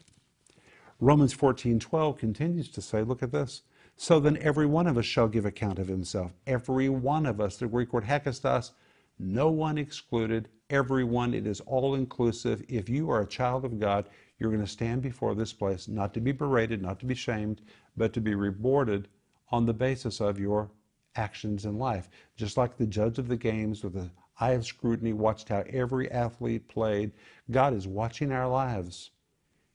Romans 1.01 1.33
14:12 1.33 2.19
continues 2.19 2.69
to 2.71 2.83
say, 2.83 3.03
look 3.03 3.23
at 3.23 3.31
this. 3.31 3.63
So 3.97 4.19
then 4.19 4.37
every 4.39 4.67
one 4.67 4.89
of 4.89 4.99
us 4.99 5.05
shall 5.05 5.29
give 5.29 5.47
account 5.47 5.79
of 5.79 5.87
himself. 5.87 6.33
Every 6.47 6.89
one 6.89 7.25
of 7.25 7.41
us, 7.41 7.57
the 7.57 7.69
Greek 7.69 7.93
word 7.93 8.05
hekastos, 8.05 8.73
no 9.19 9.49
one 9.49 9.79
excluded, 9.79 10.49
everyone, 10.71 11.35
it 11.35 11.47
is 11.47 11.61
all 11.61 11.95
inclusive. 11.95 12.65
If 12.69 12.89
you 12.89 13.11
are 13.11 13.23
a 13.23 13.27
child 13.27 13.65
of 13.65 13.79
God, 13.79 14.09
you're 14.39 14.51
going 14.51 14.65
to 14.65 14.71
stand 14.71 15.03
before 15.03 15.35
this 15.35 15.53
place, 15.53 15.87
not 15.87 16.15
to 16.15 16.21
be 16.21 16.33
berated, 16.33 16.83
not 16.83 16.99
to 17.01 17.07
be 17.07 17.15
shamed, 17.15 17.63
but 17.97 18.13
to 18.13 18.21
be 18.21 18.35
rewarded 18.35 19.09
on 19.51 19.67
the 19.67 19.75
basis 19.75 20.21
of 20.21 20.39
your 20.39 20.71
actions 21.17 21.65
in 21.65 21.79
life. 21.79 22.09
Just 22.37 22.57
like 22.57 22.77
the 22.77 22.87
judge 22.87 23.19
of 23.19 23.29
the 23.29 23.37
games 23.37 23.83
with 23.83 23.95
the 23.95 24.11
eye 24.41 24.53
of 24.53 24.67
scrutiny 24.67 25.13
watched 25.13 25.49
how 25.49 25.65
every 25.69 26.11
athlete 26.11 26.69
played, 26.69 27.13
God 27.51 27.75
is 27.75 27.87
watching 27.89 28.31
our 28.31 28.49
lives. 28.49 29.11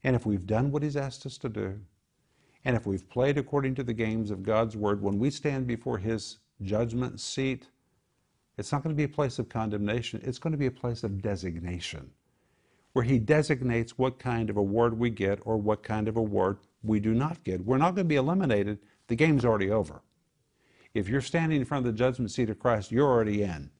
And 0.04 0.14
if 0.14 0.26
we've 0.26 0.46
done 0.46 0.70
what 0.70 0.82
He's 0.82 0.96
asked 0.96 1.24
us 1.26 1.38
to 1.38 1.48
do, 1.48 1.80
and 2.64 2.76
if 2.76 2.86
we've 2.86 3.08
played 3.08 3.38
according 3.38 3.74
to 3.76 3.82
the 3.82 3.94
games 3.94 4.30
of 4.30 4.42
God's 4.42 4.76
Word, 4.76 5.02
when 5.02 5.18
we 5.18 5.30
stand 5.30 5.66
before 5.66 5.98
His 5.98 6.38
judgment 6.62 7.20
seat, 7.20 7.66
it's 8.56 8.70
not 8.70 8.82
going 8.82 8.94
to 8.94 8.96
be 8.96 9.04
a 9.04 9.08
place 9.08 9.38
of 9.38 9.48
condemnation, 9.48 10.20
it's 10.22 10.38
going 10.38 10.52
to 10.52 10.58
be 10.58 10.66
a 10.66 10.70
place 10.70 11.02
of 11.02 11.22
designation, 11.22 12.10
where 12.92 13.04
He 13.04 13.18
designates 13.18 13.98
what 13.98 14.18
kind 14.18 14.50
of 14.50 14.58
award 14.58 14.98
we 14.98 15.10
get 15.10 15.40
or 15.44 15.56
what 15.56 15.82
kind 15.82 16.06
of 16.06 16.16
award 16.16 16.58
we 16.82 17.00
do 17.00 17.14
not 17.14 17.42
get. 17.42 17.64
We're 17.64 17.78
not 17.78 17.94
going 17.94 18.06
to 18.06 18.08
be 18.08 18.16
eliminated, 18.16 18.78
the 19.08 19.16
game's 19.16 19.44
already 19.44 19.70
over. 19.70 20.02
If 20.92 21.08
you're 21.08 21.20
standing 21.20 21.58
in 21.58 21.64
front 21.64 21.86
of 21.86 21.92
the 21.92 21.98
judgment 21.98 22.30
seat 22.30 22.50
of 22.50 22.58
Christ, 22.60 22.92
you're 22.92 23.10
already 23.10 23.42
in. 23.42 23.70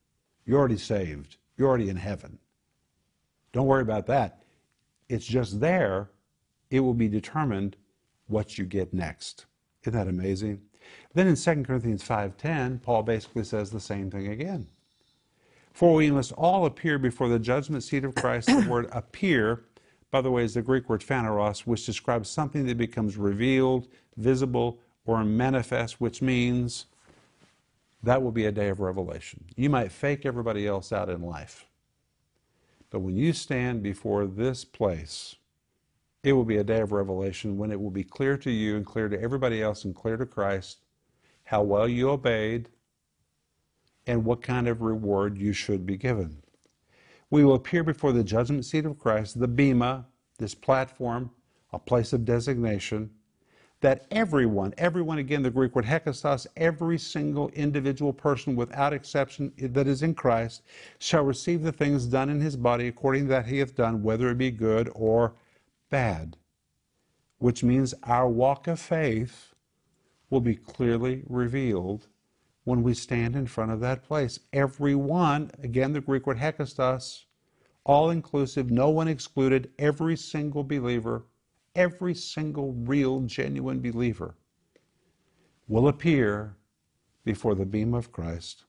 You're 0.46 0.58
already 0.58 0.78
saved. 0.78 1.36
You're 1.56 1.68
already 1.68 1.88
in 1.88 1.96
heaven. 1.96 2.38
Don't 3.52 3.66
worry 3.66 3.82
about 3.82 4.06
that. 4.06 4.42
It's 5.08 5.24
just 5.24 5.60
there, 5.60 6.10
it 6.70 6.80
will 6.80 6.94
be 6.94 7.08
determined 7.08 7.76
what 8.26 8.58
you 8.58 8.64
get 8.64 8.92
next. 8.92 9.46
Isn't 9.82 9.98
that 9.98 10.08
amazing? 10.08 10.62
Then 11.14 11.26
in 11.26 11.36
2 11.36 11.64
Corinthians 11.64 12.02
5:10, 12.02 12.80
Paul 12.82 13.02
basically 13.02 13.44
says 13.44 13.70
the 13.70 13.80
same 13.80 14.10
thing 14.10 14.28
again. 14.28 14.66
For 15.72 15.94
we 15.94 16.10
must 16.10 16.32
all 16.32 16.66
appear 16.66 16.98
before 16.98 17.28
the 17.28 17.38
judgment 17.38 17.82
seat 17.82 18.04
of 18.04 18.14
Christ. 18.14 18.46
The 18.46 18.66
word 18.68 18.88
appear, 18.92 19.64
by 20.10 20.20
the 20.20 20.30
way, 20.30 20.44
is 20.44 20.54
the 20.54 20.62
Greek 20.62 20.88
word 20.88 21.02
phaneros, 21.02 21.66
which 21.66 21.84
describes 21.84 22.30
something 22.30 22.66
that 22.66 22.78
becomes 22.78 23.16
revealed, 23.16 23.88
visible, 24.16 24.78
or 25.04 25.24
manifest, 25.24 26.00
which 26.00 26.22
means 26.22 26.86
that 28.02 28.22
will 28.22 28.32
be 28.32 28.46
a 28.46 28.52
day 28.52 28.68
of 28.68 28.80
revelation. 28.80 29.44
You 29.56 29.70
might 29.70 29.90
fake 29.90 30.24
everybody 30.24 30.66
else 30.66 30.92
out 30.92 31.08
in 31.08 31.22
life. 31.22 31.66
But 32.90 33.00
when 33.00 33.16
you 33.16 33.32
stand 33.32 33.82
before 33.82 34.26
this 34.26 34.64
place, 34.64 35.36
it 36.24 36.32
will 36.32 36.44
be 36.44 36.56
a 36.56 36.64
day 36.64 36.80
of 36.80 36.90
revelation 36.90 37.58
when 37.58 37.70
it 37.70 37.78
will 37.78 37.90
be 37.90 38.02
clear 38.02 38.36
to 38.38 38.50
you 38.50 38.76
and 38.76 38.86
clear 38.86 39.10
to 39.10 39.20
everybody 39.20 39.62
else 39.62 39.84
and 39.84 39.94
clear 39.94 40.16
to 40.16 40.24
Christ 40.24 40.78
how 41.44 41.62
well 41.62 41.86
you 41.86 42.08
obeyed 42.08 42.70
and 44.06 44.24
what 44.24 44.42
kind 44.42 44.66
of 44.66 44.80
reward 44.80 45.36
you 45.36 45.52
should 45.52 45.84
be 45.84 45.98
given. 45.98 46.38
We 47.28 47.44
will 47.44 47.54
appear 47.54 47.84
before 47.84 48.12
the 48.12 48.24
judgment 48.24 48.64
seat 48.64 48.86
of 48.86 48.98
Christ, 48.98 49.38
the 49.38 49.48
Bema, 49.48 50.06
this 50.38 50.54
platform, 50.54 51.30
a 51.74 51.78
place 51.78 52.14
of 52.14 52.24
designation, 52.24 53.10
that 53.80 54.06
everyone, 54.10 54.72
everyone 54.78 55.18
again, 55.18 55.42
the 55.42 55.50
Greek 55.50 55.74
word 55.76 55.84
hekastos, 55.84 56.46
every 56.56 56.96
single 56.96 57.50
individual 57.50 58.14
person 58.14 58.56
without 58.56 58.94
exception 58.94 59.52
that 59.58 59.86
is 59.86 60.02
in 60.02 60.14
Christ 60.14 60.62
shall 61.00 61.24
receive 61.24 61.62
the 61.62 61.72
things 61.72 62.06
done 62.06 62.30
in 62.30 62.40
his 62.40 62.56
body 62.56 62.88
according 62.88 63.24
to 63.24 63.28
that 63.28 63.46
he 63.46 63.58
hath 63.58 63.74
done, 63.74 64.02
whether 64.02 64.30
it 64.30 64.38
be 64.38 64.50
good 64.50 64.90
or 64.94 65.34
bad, 65.90 66.36
which 67.38 67.62
means 67.62 67.94
our 68.02 68.28
walk 68.28 68.66
of 68.66 68.80
faith 68.80 69.54
will 70.30 70.40
be 70.40 70.56
clearly 70.56 71.22
revealed 71.28 72.08
when 72.64 72.82
we 72.82 72.94
stand 72.94 73.36
in 73.36 73.46
front 73.46 73.70
of 73.70 73.80
that 73.80 74.02
place. 74.02 74.40
Everyone, 74.52 75.50
again, 75.62 75.92
the 75.92 76.00
Greek 76.00 76.26
word 76.26 76.38
hekastos, 76.38 77.24
all 77.84 78.10
inclusive, 78.10 78.70
no 78.70 78.88
one 78.88 79.08
excluded, 79.08 79.70
every 79.78 80.16
single 80.16 80.64
believer, 80.64 81.24
every 81.74 82.14
single 82.14 82.72
real, 82.72 83.20
genuine 83.20 83.80
believer 83.80 84.34
will 85.68 85.88
appear 85.88 86.56
before 87.24 87.54
the 87.54 87.66
bema 87.66 87.98
of 87.98 88.12
Christ. 88.12 88.64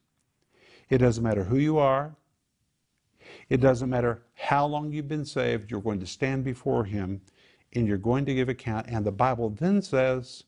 It 0.90 1.00
doesn't 1.00 1.24
matter 1.24 1.46
who 1.46 1.58
you 1.58 1.78
are, 1.78 2.16
it 3.50 3.62
doesn't 3.62 3.90
matter 3.90 4.24
how 4.34 4.66
long 4.66 4.92
you've 4.92 5.08
been 5.08 5.26
saved, 5.26 5.70
you're 5.70 5.82
going 5.82 6.00
to 6.00 6.08
stand 6.08 6.44
before 6.44 6.84
Him 6.84 7.22
and 7.74 7.88
you're 7.88 7.98
going 7.98 8.26
to 8.26 8.34
give 8.34 8.50
account. 8.50 8.88
And 8.88 9.06
the 9.06 9.12
Bible 9.12 9.50
then 9.50 9.82
says 9.82 10.44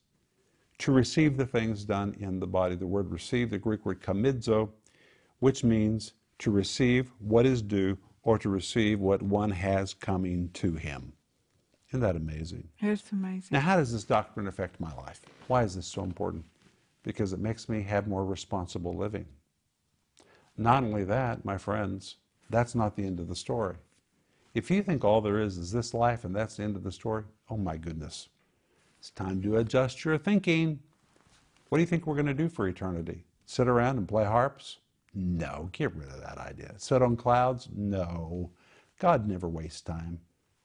to 0.79 0.91
receive 0.91 1.37
the 1.37 1.45
things 1.45 1.83
done 1.83 2.15
in 2.19 2.39
the 2.39 2.47
body. 2.47 2.75
The 2.75 2.87
word 2.87 3.11
receive, 3.11 3.49
the 3.49 3.57
Greek 3.57 3.85
word 3.85 4.01
kamidzo, 4.01 4.69
which 5.39 5.63
means 5.63 6.13
to 6.39 6.51
receive 6.51 7.11
what 7.19 7.45
is 7.45 7.61
due 7.61 7.97
or 8.23 8.37
to 8.37 8.49
receive 8.49 8.99
what 8.99 9.21
one 9.21 9.51
has 9.51 9.93
coming 9.93 10.49
to 10.53 10.73
him. 10.73 11.13
Isn't 11.89 12.01
that 12.01 12.15
amazing? 12.15 12.67
It's 12.79 13.11
amazing. 13.11 13.49
Now, 13.51 13.61
how 13.61 13.77
does 13.77 13.93
this 13.93 14.03
doctrine 14.03 14.47
affect 14.47 14.79
my 14.79 14.93
life? 14.95 15.21
Why 15.47 15.63
is 15.63 15.75
this 15.75 15.87
so 15.87 16.03
important? 16.03 16.43
Because 17.03 17.31
it 17.31 17.39
makes 17.39 17.69
me 17.69 17.81
have 17.83 18.07
more 18.07 18.25
responsible 18.25 18.95
living. 18.95 19.25
Not 20.57 20.83
only 20.83 21.05
that, 21.05 21.45
my 21.45 21.57
friends, 21.57 22.17
that's 22.49 22.75
not 22.75 22.95
the 22.95 23.05
end 23.05 23.19
of 23.19 23.27
the 23.27 23.35
story. 23.35 23.75
If 24.53 24.71
you 24.71 24.81
think 24.81 25.03
all 25.03 25.21
there 25.21 25.39
is 25.39 25.57
is 25.57 25.71
this 25.71 25.93
life 25.93 26.23
and 26.23 26.35
that's 26.35 26.57
the 26.57 26.63
end 26.63 26.75
of 26.75 26.83
the 26.83 26.91
story, 26.91 27.23
oh 27.49 27.57
my 27.57 27.77
goodness. 27.77 28.29
It's 28.99 29.11
time 29.11 29.41
to 29.43 29.57
adjust 29.57 30.03
your 30.03 30.17
thinking. 30.17 30.79
What 31.69 31.77
do 31.77 31.81
you 31.81 31.87
think 31.87 32.07
we're 32.07 32.15
going 32.15 32.25
to 32.25 32.33
do 32.33 32.49
for 32.49 32.67
eternity? 32.67 33.23
Sit 33.45 33.67
around 33.67 33.97
and 33.97 34.07
play 34.07 34.25
harps? 34.25 34.79
No, 35.13 35.69
get 35.71 35.95
rid 35.95 36.09
of 36.09 36.21
that 36.21 36.37
idea. 36.37 36.73
Sit 36.77 37.01
on 37.01 37.15
clouds? 37.15 37.69
No. 37.75 38.49
God 38.99 39.27
never 39.27 39.47
wastes 39.47 39.81
time. 39.81 40.19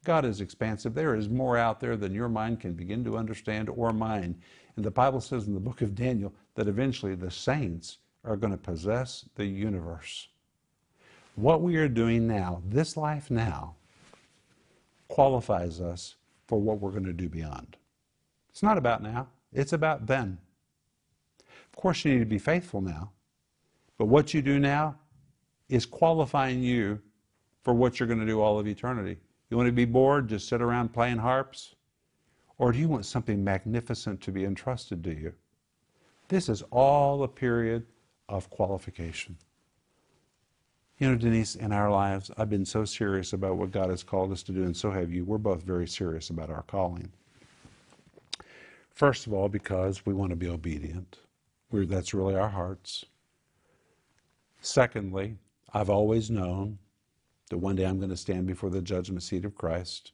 God 0.05 0.25
is 0.25 0.40
expansive. 0.40 0.95
There 0.95 1.14
is 1.14 1.29
more 1.29 1.57
out 1.57 1.79
there 1.79 1.97
than 1.97 2.14
your 2.14 2.29
mind 2.29 2.61
can 2.61 2.73
begin 2.73 3.05
to 3.05 3.16
understand 3.16 3.68
or 3.68 3.92
mine. 3.92 4.40
And 4.77 4.85
the 4.85 4.90
Bible 4.90 5.21
says 5.21 5.47
in 5.47 5.55
the 5.55 5.61
book 5.61 5.81
of 5.81 5.95
Daniel 5.95 6.33
that 6.55 6.66
eventually 6.66 7.14
the 7.14 7.31
saints 7.31 7.99
are 8.25 8.37
going 8.37 8.53
to 8.53 8.59
possess 8.59 9.29
the 9.35 9.45
universe. 9.45 10.29
What 11.35 11.62
we 11.62 11.77
are 11.77 11.88
doing 11.88 12.27
now, 12.27 12.62
this 12.66 12.97
life 12.97 13.31
now, 13.31 13.77
qualifies 15.09 15.81
us 15.81 16.16
for 16.47 16.61
what 16.61 16.79
we're 16.81 16.90
going 16.90 17.05
to 17.05 17.12
do 17.12 17.29
beyond. 17.29 17.77
It's 18.51 18.62
not 18.62 18.79
about 18.79 19.03
now, 19.03 19.29
it's 19.53 19.73
about 19.73 20.07
then. 20.07 20.38
Of 21.49 21.77
course, 21.77 22.05
you 22.05 22.12
need 22.12 22.21
to 22.21 22.27
be 22.27 22.38
faithful 22.38 22.83
now, 22.83 23.12
but 23.97 24.07
what 24.07 24.35
you 24.35 24.42
do 24.42 24.59
now 24.59 24.97
is 25.68 25.87
qualifying 25.87 26.62
you 26.62 27.01
for 27.62 27.73
what 27.73 27.99
you're 27.99 28.07
going 28.07 28.21
to 28.21 28.27
do 28.27 28.40
all 28.40 28.59
of 28.59 28.66
eternity. 28.66 29.16
You 29.49 29.57
want 29.57 29.68
to 29.68 29.73
be 29.73 29.85
bored, 29.87 30.29
just 30.29 30.49
sit 30.49 30.61
around 30.61 30.92
playing 30.92 31.18
harps? 31.18 31.75
Or 32.59 32.73
do 32.73 32.79
you 32.79 32.88
want 32.88 33.07
something 33.07 33.42
magnificent 33.42 34.21
to 34.23 34.33
be 34.33 34.45
entrusted 34.45 35.03
to 35.05 35.14
you? 35.14 35.33
This 36.29 36.49
is 36.49 36.62
all 36.71 37.23
a 37.23 37.29
period 37.29 37.87
of 38.29 38.51
qualification. 38.51 39.37
You 41.03 41.09
know, 41.09 41.17
Denise, 41.17 41.57
in 41.57 41.73
our 41.73 41.91
lives, 41.91 42.31
I've 42.38 42.49
been 42.49 42.65
so 42.65 42.85
serious 42.85 43.33
about 43.33 43.57
what 43.57 43.73
God 43.73 43.91
has 43.91 44.05
called 44.05 44.31
us 44.31 44.45
to 44.45 44.53
do, 44.53 44.62
and 44.62 44.77
so 44.77 44.88
have 44.93 45.12
you. 45.12 45.25
We're 45.25 45.37
both 45.37 45.65
very 45.65 45.88
serious 45.88 46.31
about 46.31 46.49
our 46.49 46.62
calling. 46.62 47.11
First 48.95 49.27
of 49.27 49.33
all, 49.33 49.49
because 49.49 50.07
we 50.07 50.15
want 50.15 50.31
to 50.31 50.37
be 50.37 50.47
obedient. 50.47 51.19
We're, 51.73 51.87
that's 51.87 52.15
really 52.15 52.37
our 52.37 52.51
hearts. 52.51 53.05
Secondly, 54.61 55.38
I've 55.75 55.91
always 55.91 56.31
known 56.31 56.79
that 57.51 57.59
one 57.59 57.75
day 57.75 57.85
I'm 57.85 57.99
going 57.99 58.11
to 58.11 58.17
stand 58.17 58.47
before 58.47 58.71
the 58.71 58.81
judgment 58.81 59.25
seat 59.25 59.45
of 59.45 59.57
Christ. 59.57 60.12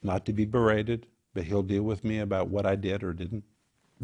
Not 0.00 0.24
to 0.26 0.32
be 0.32 0.44
berated, 0.44 1.08
but 1.34 1.42
He'll 1.42 1.64
deal 1.64 1.82
with 1.82 2.04
me 2.04 2.20
about 2.20 2.46
what 2.46 2.66
I 2.66 2.76
did 2.76 3.02
or 3.02 3.12
didn't 3.12 3.42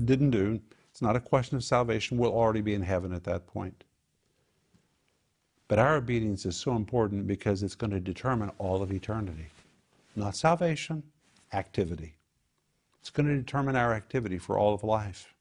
didn't 0.04 0.30
do. 0.30 0.60
It's 0.90 1.02
not 1.02 1.14
a 1.14 1.20
question 1.20 1.56
of 1.56 1.62
salvation. 1.62 2.18
We'll 2.18 2.32
already 2.32 2.62
be 2.62 2.74
in 2.74 2.82
heaven 2.82 3.12
at 3.12 3.22
that 3.22 3.46
point. 3.46 3.84
But 5.68 5.78
our 5.78 5.96
obedience 5.96 6.46
is 6.46 6.56
so 6.56 6.76
important 6.76 7.26
because 7.26 7.62
it's 7.62 7.74
going 7.74 7.90
to 7.90 8.00
determine 8.00 8.50
all 8.58 8.82
of 8.82 8.92
eternity. 8.92 9.46
Not 10.14 10.36
salvation, 10.36 11.02
activity. 11.52 12.14
It's 13.00 13.10
going 13.10 13.26
to 13.28 13.36
determine 13.36 13.76
our 13.76 13.92
activity 13.92 14.38
for 14.38 14.58
all 14.58 14.74
of 14.74 14.84
life. 14.84 15.34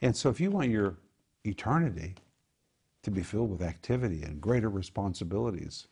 And 0.00 0.16
so 0.16 0.28
if 0.28 0.40
you 0.40 0.50
want 0.50 0.70
your 0.70 0.96
eternity 1.44 2.14
to 3.02 3.10
be 3.10 3.22
filled 3.22 3.50
with 3.50 3.62
activity 3.62 4.22
and 4.22 4.40
greater 4.40 4.68
responsibilities 4.68 5.86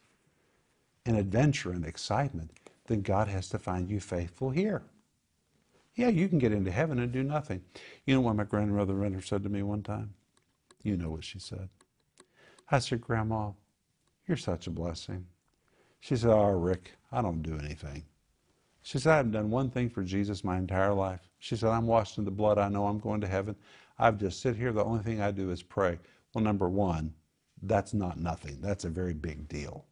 and 1.05 1.16
adventure 1.16 1.73
and 1.73 1.85
excitement, 1.85 2.51
then 2.87 3.03
God 3.03 3.29
has 3.29 3.49
to 3.51 3.59
find 3.59 3.90
you 3.90 4.01
faithful 4.01 4.51
here. 4.51 4.83
Yeah, 5.95 6.09
you 6.09 6.29
can 6.29 6.38
get 6.38 6.53
into 6.53 6.71
heaven 6.71 6.99
and 6.99 7.11
do 7.11 7.23
nothing. 7.23 7.62
You 8.05 8.14
know 8.14 8.21
what 8.21 8.37
my 8.37 8.45
grandmother 8.45 8.95
Renner 8.95 9.23
said 9.23 9.42
to 9.45 9.49
me 9.49 9.62
one 9.62 9.83
time? 9.83 10.14
You 10.83 10.97
know 10.97 11.11
what 11.11 11.25
she 11.25 11.38
said. 11.38 11.69
I 12.70 12.79
said, 12.81 13.00
Grandma, 13.00 13.52
you're 14.26 14.37
such 14.37 14.66
a 14.66 14.70
blessing. 14.70 15.26
She 16.00 16.16
said, 16.16 16.31
Oh, 16.31 16.50
Rick, 16.50 16.92
I 17.12 17.22
don't 17.22 17.42
do 17.42 17.59
anything. 17.59 18.05
She 18.83 18.98
said, 18.98 19.12
I 19.12 19.16
haven't 19.16 19.33
done 19.33 19.50
one 19.50 19.70
thing 19.70 19.88
for 19.88 20.02
Jesus 20.02 20.44
my 20.44 20.59
entire 20.59 20.94
life. 20.94 21.29
She 21.38 21.57
said, 21.57 21.70
I'm 21.70 21.87
washed 21.87 22.18
in 22.18 22.24
the 22.24 22.31
blood. 22.31 22.59
I 22.59 22.68
know 22.68 22.87
I'm 22.87 23.00
going 23.00 23.20
to 23.20 23.26
heaven. 23.26 23.57
I've 23.98 24.18
just 24.18 24.40
sit 24.40 24.57
here. 24.57 24.72
The 24.72 24.85
only 24.85 25.02
thing 25.02 25.20
I 25.20 25.31
do 25.31 25.50
is 25.50 25.62
pray. 25.62 25.98
Well, 26.35 26.44
number 26.44 26.68
one, 26.68 27.14
that's 27.62 27.94
not 27.94 28.20
nothing. 28.20 28.59
That's 28.61 28.85
a 28.85 28.90
very 28.90 29.14
big 29.14 29.48
deal. 29.48 29.87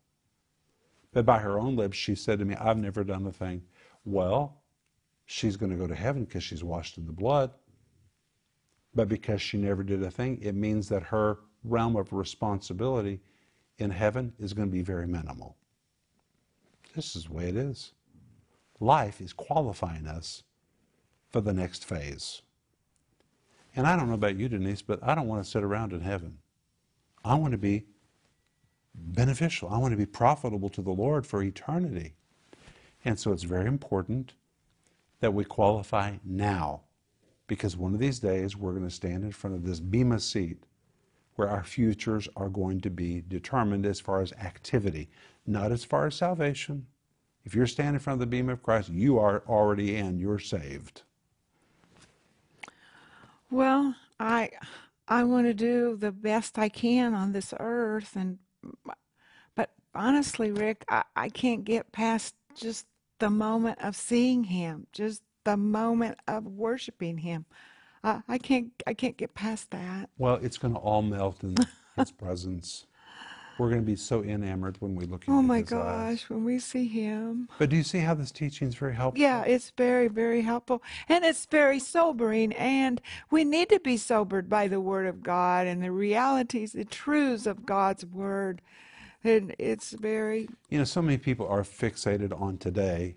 But 1.12 1.26
by 1.26 1.38
her 1.38 1.58
own 1.58 1.76
lips, 1.76 1.96
she 1.96 2.14
said 2.14 2.38
to 2.40 2.44
me, 2.44 2.54
I've 2.56 2.78
never 2.78 3.02
done 3.02 3.26
a 3.26 3.32
thing. 3.32 3.62
Well, 4.04 4.62
she's 5.26 5.56
going 5.56 5.70
to 5.70 5.78
go 5.78 5.86
to 5.86 5.94
heaven 5.94 6.24
because 6.24 6.42
she's 6.42 6.64
washed 6.64 6.98
in 6.98 7.06
the 7.06 7.12
blood. 7.12 7.50
But 8.94 9.08
because 9.08 9.40
she 9.40 9.56
never 9.58 9.82
did 9.82 10.02
a 10.02 10.10
thing, 10.10 10.38
it 10.42 10.54
means 10.54 10.88
that 10.88 11.02
her 11.04 11.38
realm 11.64 11.96
of 11.96 12.12
responsibility 12.12 13.20
in 13.78 13.90
heaven 13.90 14.32
is 14.38 14.52
going 14.52 14.68
to 14.68 14.72
be 14.72 14.82
very 14.82 15.06
minimal. 15.06 15.56
This 16.94 17.16
is 17.16 17.24
the 17.24 17.32
way 17.32 17.48
it 17.48 17.56
is. 17.56 17.92
Life 18.80 19.20
is 19.20 19.32
qualifying 19.32 20.06
us 20.06 20.44
for 21.30 21.40
the 21.40 21.52
next 21.52 21.84
phase. 21.84 22.42
And 23.74 23.86
I 23.86 23.96
don't 23.96 24.08
know 24.08 24.14
about 24.14 24.36
you, 24.36 24.48
Denise, 24.48 24.82
but 24.82 25.02
I 25.02 25.14
don't 25.14 25.26
want 25.26 25.42
to 25.42 25.50
sit 25.50 25.64
around 25.64 25.92
in 25.92 26.00
heaven. 26.00 26.38
I 27.24 27.34
want 27.34 27.52
to 27.52 27.58
be 27.58 27.86
beneficial. 28.94 29.68
I 29.68 29.78
want 29.78 29.92
to 29.92 29.96
be 29.98 30.06
profitable 30.06 30.68
to 30.70 30.82
the 30.82 30.92
Lord 30.92 31.26
for 31.26 31.42
eternity. 31.42 32.14
And 33.04 33.18
so 33.18 33.32
it's 33.32 33.42
very 33.42 33.66
important 33.66 34.34
that 35.20 35.34
we 35.34 35.44
qualify 35.44 36.16
now 36.24 36.82
because 37.46 37.76
one 37.76 37.94
of 37.94 38.00
these 38.00 38.18
days 38.18 38.56
we're 38.56 38.72
going 38.72 38.88
to 38.88 38.94
stand 38.94 39.24
in 39.24 39.32
front 39.32 39.56
of 39.56 39.64
this 39.64 39.80
Bema 39.80 40.20
seat 40.20 40.62
where 41.36 41.48
our 41.48 41.64
futures 41.64 42.28
are 42.36 42.48
going 42.48 42.80
to 42.80 42.90
be 42.90 43.22
determined 43.26 43.86
as 43.86 44.00
far 44.00 44.20
as 44.20 44.32
activity, 44.34 45.08
not 45.46 45.72
as 45.72 45.84
far 45.84 46.06
as 46.06 46.14
salvation. 46.14 46.86
If 47.44 47.54
you're 47.54 47.66
standing 47.66 47.94
in 47.94 48.00
front 48.00 48.16
of 48.16 48.20
the 48.20 48.26
bema 48.26 48.52
of 48.52 48.62
Christ, 48.62 48.88
you 48.88 49.18
are 49.18 49.42
already 49.46 49.96
in, 49.96 50.18
you're 50.18 50.38
saved. 50.38 51.02
Well, 53.50 53.94
I 54.18 54.50
I 55.06 55.24
want 55.24 55.46
to 55.46 55.54
do 55.54 55.96
the 55.96 56.12
best 56.12 56.58
I 56.58 56.68
can 56.68 57.14
on 57.14 57.32
this 57.32 57.52
earth 57.60 58.16
and 58.16 58.38
but 59.54 59.70
honestly, 59.94 60.50
Rick, 60.50 60.84
I, 60.88 61.04
I 61.14 61.28
can't 61.28 61.64
get 61.64 61.92
past 61.92 62.34
just 62.54 62.86
the 63.18 63.30
moment 63.30 63.78
of 63.82 63.96
seeing 63.96 64.44
him, 64.44 64.86
just 64.92 65.22
the 65.44 65.56
moment 65.56 66.18
of 66.26 66.46
worshiping 66.46 67.18
him. 67.18 67.44
I, 68.04 68.22
I 68.28 68.38
can't 68.38 68.70
I 68.86 68.94
can't 68.94 69.16
get 69.16 69.34
past 69.34 69.70
that. 69.72 70.10
Well, 70.18 70.36
it's 70.42 70.58
going 70.58 70.74
to 70.74 70.80
all 70.80 71.02
melt 71.02 71.42
in 71.42 71.56
His 71.96 72.12
presence. 72.12 72.86
We're 73.58 73.68
going 73.70 73.82
to 73.82 73.86
be 73.86 73.96
so 73.96 74.24
enamored 74.24 74.76
when 74.80 74.96
we 74.96 75.06
look 75.06 75.24
oh 75.28 75.32
into 75.32 75.38
Oh 75.38 75.42
my 75.42 75.60
His 75.60 75.72
eyes. 75.72 76.20
gosh, 76.22 76.30
when 76.30 76.44
we 76.44 76.58
see 76.58 76.88
him. 76.88 77.48
But 77.58 77.70
do 77.70 77.76
you 77.76 77.84
see 77.84 78.00
how 78.00 78.14
this 78.14 78.32
teaching 78.32 78.66
is 78.68 78.74
very 78.74 78.94
helpful? 78.96 79.20
Yeah, 79.22 79.42
it's 79.44 79.70
very, 79.76 80.08
very 80.08 80.42
helpful. 80.42 80.82
And 81.08 81.24
it's 81.24 81.46
very 81.46 81.78
sobering. 81.78 82.52
And 82.54 83.00
we 83.30 83.44
need 83.44 83.68
to 83.70 83.78
be 83.80 83.96
sobered 83.96 84.48
by 84.50 84.66
the 84.68 84.80
Word 84.80 85.06
of 85.06 85.22
God 85.22 85.68
and 85.68 85.82
the 85.84 85.92
realities, 85.92 86.72
the 86.72 86.84
truths 86.84 87.46
of 87.46 87.64
God's 87.64 88.04
Word. 88.04 88.60
And 89.22 89.54
it's 89.58 89.92
very, 89.92 90.48
You 90.68 90.78
know, 90.78 90.84
so 90.84 91.00
many 91.00 91.16
people 91.16 91.46
are 91.48 91.62
fixated 91.62 92.38
on 92.38 92.58
today, 92.58 93.16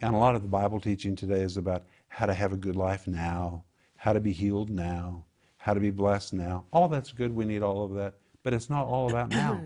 and 0.00 0.14
a 0.14 0.18
lot 0.18 0.34
of 0.34 0.42
the 0.42 0.48
Bible 0.48 0.80
teaching 0.80 1.16
today 1.16 1.40
is 1.40 1.56
about 1.56 1.84
how 2.08 2.26
to 2.26 2.34
have 2.34 2.52
a 2.52 2.56
good 2.56 2.76
life 2.76 3.06
now, 3.06 3.64
how 3.98 4.12
to 4.12 4.20
be 4.20 4.32
healed 4.32 4.70
now, 4.70 5.24
how 5.58 5.74
to 5.74 5.80
be 5.80 5.90
blessed 5.90 6.32
now. 6.32 6.64
All 6.72 6.88
that's 6.88 7.12
good. 7.12 7.34
We 7.34 7.44
need 7.44 7.62
all 7.62 7.84
of 7.84 7.94
that. 7.94 8.14
But 8.42 8.54
it's 8.54 8.70
not 8.70 8.86
all 8.86 9.10
about 9.10 9.30
now. 9.30 9.60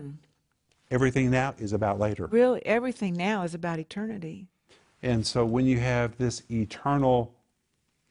Everything 0.91 1.31
now 1.31 1.55
is 1.57 1.71
about 1.71 1.99
later. 1.99 2.27
really, 2.27 2.63
everything 2.65 3.13
now 3.13 3.43
is 3.43 3.55
about 3.55 3.79
eternity. 3.79 4.47
And 5.01 5.25
so 5.25 5.43
when 5.43 5.65
you 5.65 5.79
have 5.79 6.17
this 6.17 6.43
eternal 6.51 7.33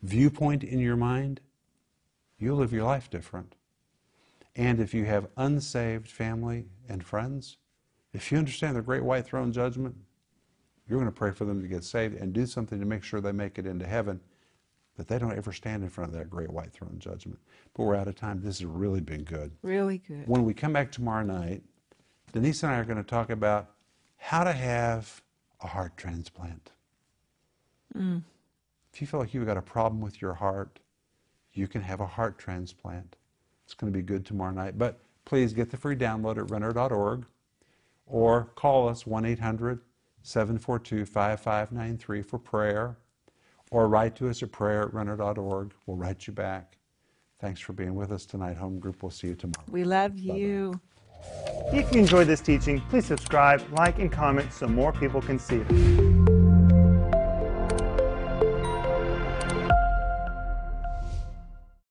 viewpoint 0.03 0.65
in 0.65 0.81
your 0.81 0.97
mind, 0.97 1.41
you 2.39 2.55
live 2.55 2.73
your 2.73 2.85
life 2.85 3.09
different. 3.09 3.55
And 4.57 4.81
if 4.81 4.93
you 4.95 5.05
have 5.05 5.29
unsaved 5.37 6.09
family 6.09 6.67
and 6.89 7.05
friends, 7.05 7.57
if 8.13 8.33
you 8.33 8.39
understand 8.39 8.77
the 8.77 8.83
great 8.83 9.05
white 9.05 9.27
throne 9.27 9.53
judgment, 9.53 9.97
you're 10.89 10.99
going 10.99 11.11
to 11.11 11.17
pray 11.17 11.31
for 11.31 11.45
them 11.45 11.63
to 11.63 11.69
get 11.69 11.85
saved 11.85 12.17
and 12.17 12.33
do 12.33 12.47
something 12.47 12.81
to 12.81 12.87
make 12.87 13.05
sure 13.05 13.21
they 13.21 13.33
make 13.33 13.59
it 13.59 13.67
into 13.67 13.87
heaven, 13.87 14.21
that 15.03 15.13
they 15.13 15.19
don't 15.19 15.37
ever 15.37 15.53
stand 15.53 15.83
in 15.83 15.91
front 15.91 16.13
of 16.13 16.19
that 16.19 16.31
great 16.31 16.51
white 16.51 16.73
throne 16.73 16.97
judgment. 16.99 17.41
But 17.75 17.83
we're 17.83 17.97
out 17.97 18.07
of 18.07 18.15
time. 18.15 18.41
This 18.41 18.61
has 18.61 18.65
really 18.65 19.01
been 19.01 19.25
good. 19.25 19.51
Really 19.63 19.99
good. 19.99 20.29
When 20.29 20.45
we 20.45 20.55
come 20.55 20.73
back 20.73 20.93
tomorrow 20.93 21.25
night, 21.25 21.63
Denise 22.33 22.63
and 22.63 22.73
I 22.73 22.79
are 22.79 22.85
going 22.85 22.99
to 22.99 23.03
talk 23.03 23.31
about 23.31 23.71
how 24.17 24.45
to 24.45 24.53
have 24.53 25.23
a 25.61 25.67
heart 25.67 25.97
transplant. 25.97 26.71
Mm. 27.97 28.23
If 28.93 29.01
you 29.01 29.07
feel 29.07 29.19
like 29.19 29.35
you've 29.35 29.47
got 29.47 29.57
a 29.57 29.63
problem 29.63 30.01
with 30.01 30.23
your 30.23 30.35
heart, 30.35 30.79
you 31.53 31.67
can 31.67 31.83
have 31.83 32.01
a 32.01 32.07
heart 32.07 32.39
transplant. 32.39 33.17
It's 33.65 33.75
going 33.75 33.93
to 33.93 33.97
be 33.97 34.03
good 34.03 34.25
tomorrow 34.25 34.53
night. 34.53 34.79
But 34.79 35.01
please 35.25 35.53
get 35.53 35.71
the 35.71 35.77
free 35.77 35.97
download 35.97 36.39
at 36.39 36.49
renner.org 36.51 37.27
or 38.07 38.45
call 38.55 38.89
us 38.89 39.05
1 39.05 39.25
800 39.25 39.81
742 40.23 41.05
5593 41.05 42.23
for 42.23 42.39
prayer 42.39 42.97
or 43.73 43.89
write 43.89 44.15
to 44.15 44.29
us 44.29 44.43
at 44.43 44.53
prayer 44.53 44.83
at 44.83 44.95
renner.org. 44.95 45.73
We'll 45.87 45.97
write 45.97 46.27
you 46.27 46.33
back. 46.33 46.77
Thanks 47.41 47.59
for 47.59 47.73
being 47.73 47.95
with 47.95 48.13
us 48.13 48.25
tonight, 48.27 48.57
home 48.57 48.79
group. 48.79 49.03
We'll 49.03 49.11
see 49.11 49.29
you 49.29 49.35
tomorrow. 49.35 49.65
We 49.69 49.83
love 49.83 50.19
you. 50.19 50.79
If 51.73 51.93
you 51.93 52.01
enjoyed 52.01 52.27
this 52.27 52.41
teaching, 52.41 52.81
please 52.91 53.07
subscribe, 53.07 53.63
like, 53.73 53.99
and 53.99 54.13
comment 54.13 54.53
so 54.53 54.69
more 54.69 54.93
people 54.93 55.23
can 55.23 55.39
see 55.39 55.57
it. 55.57 56.32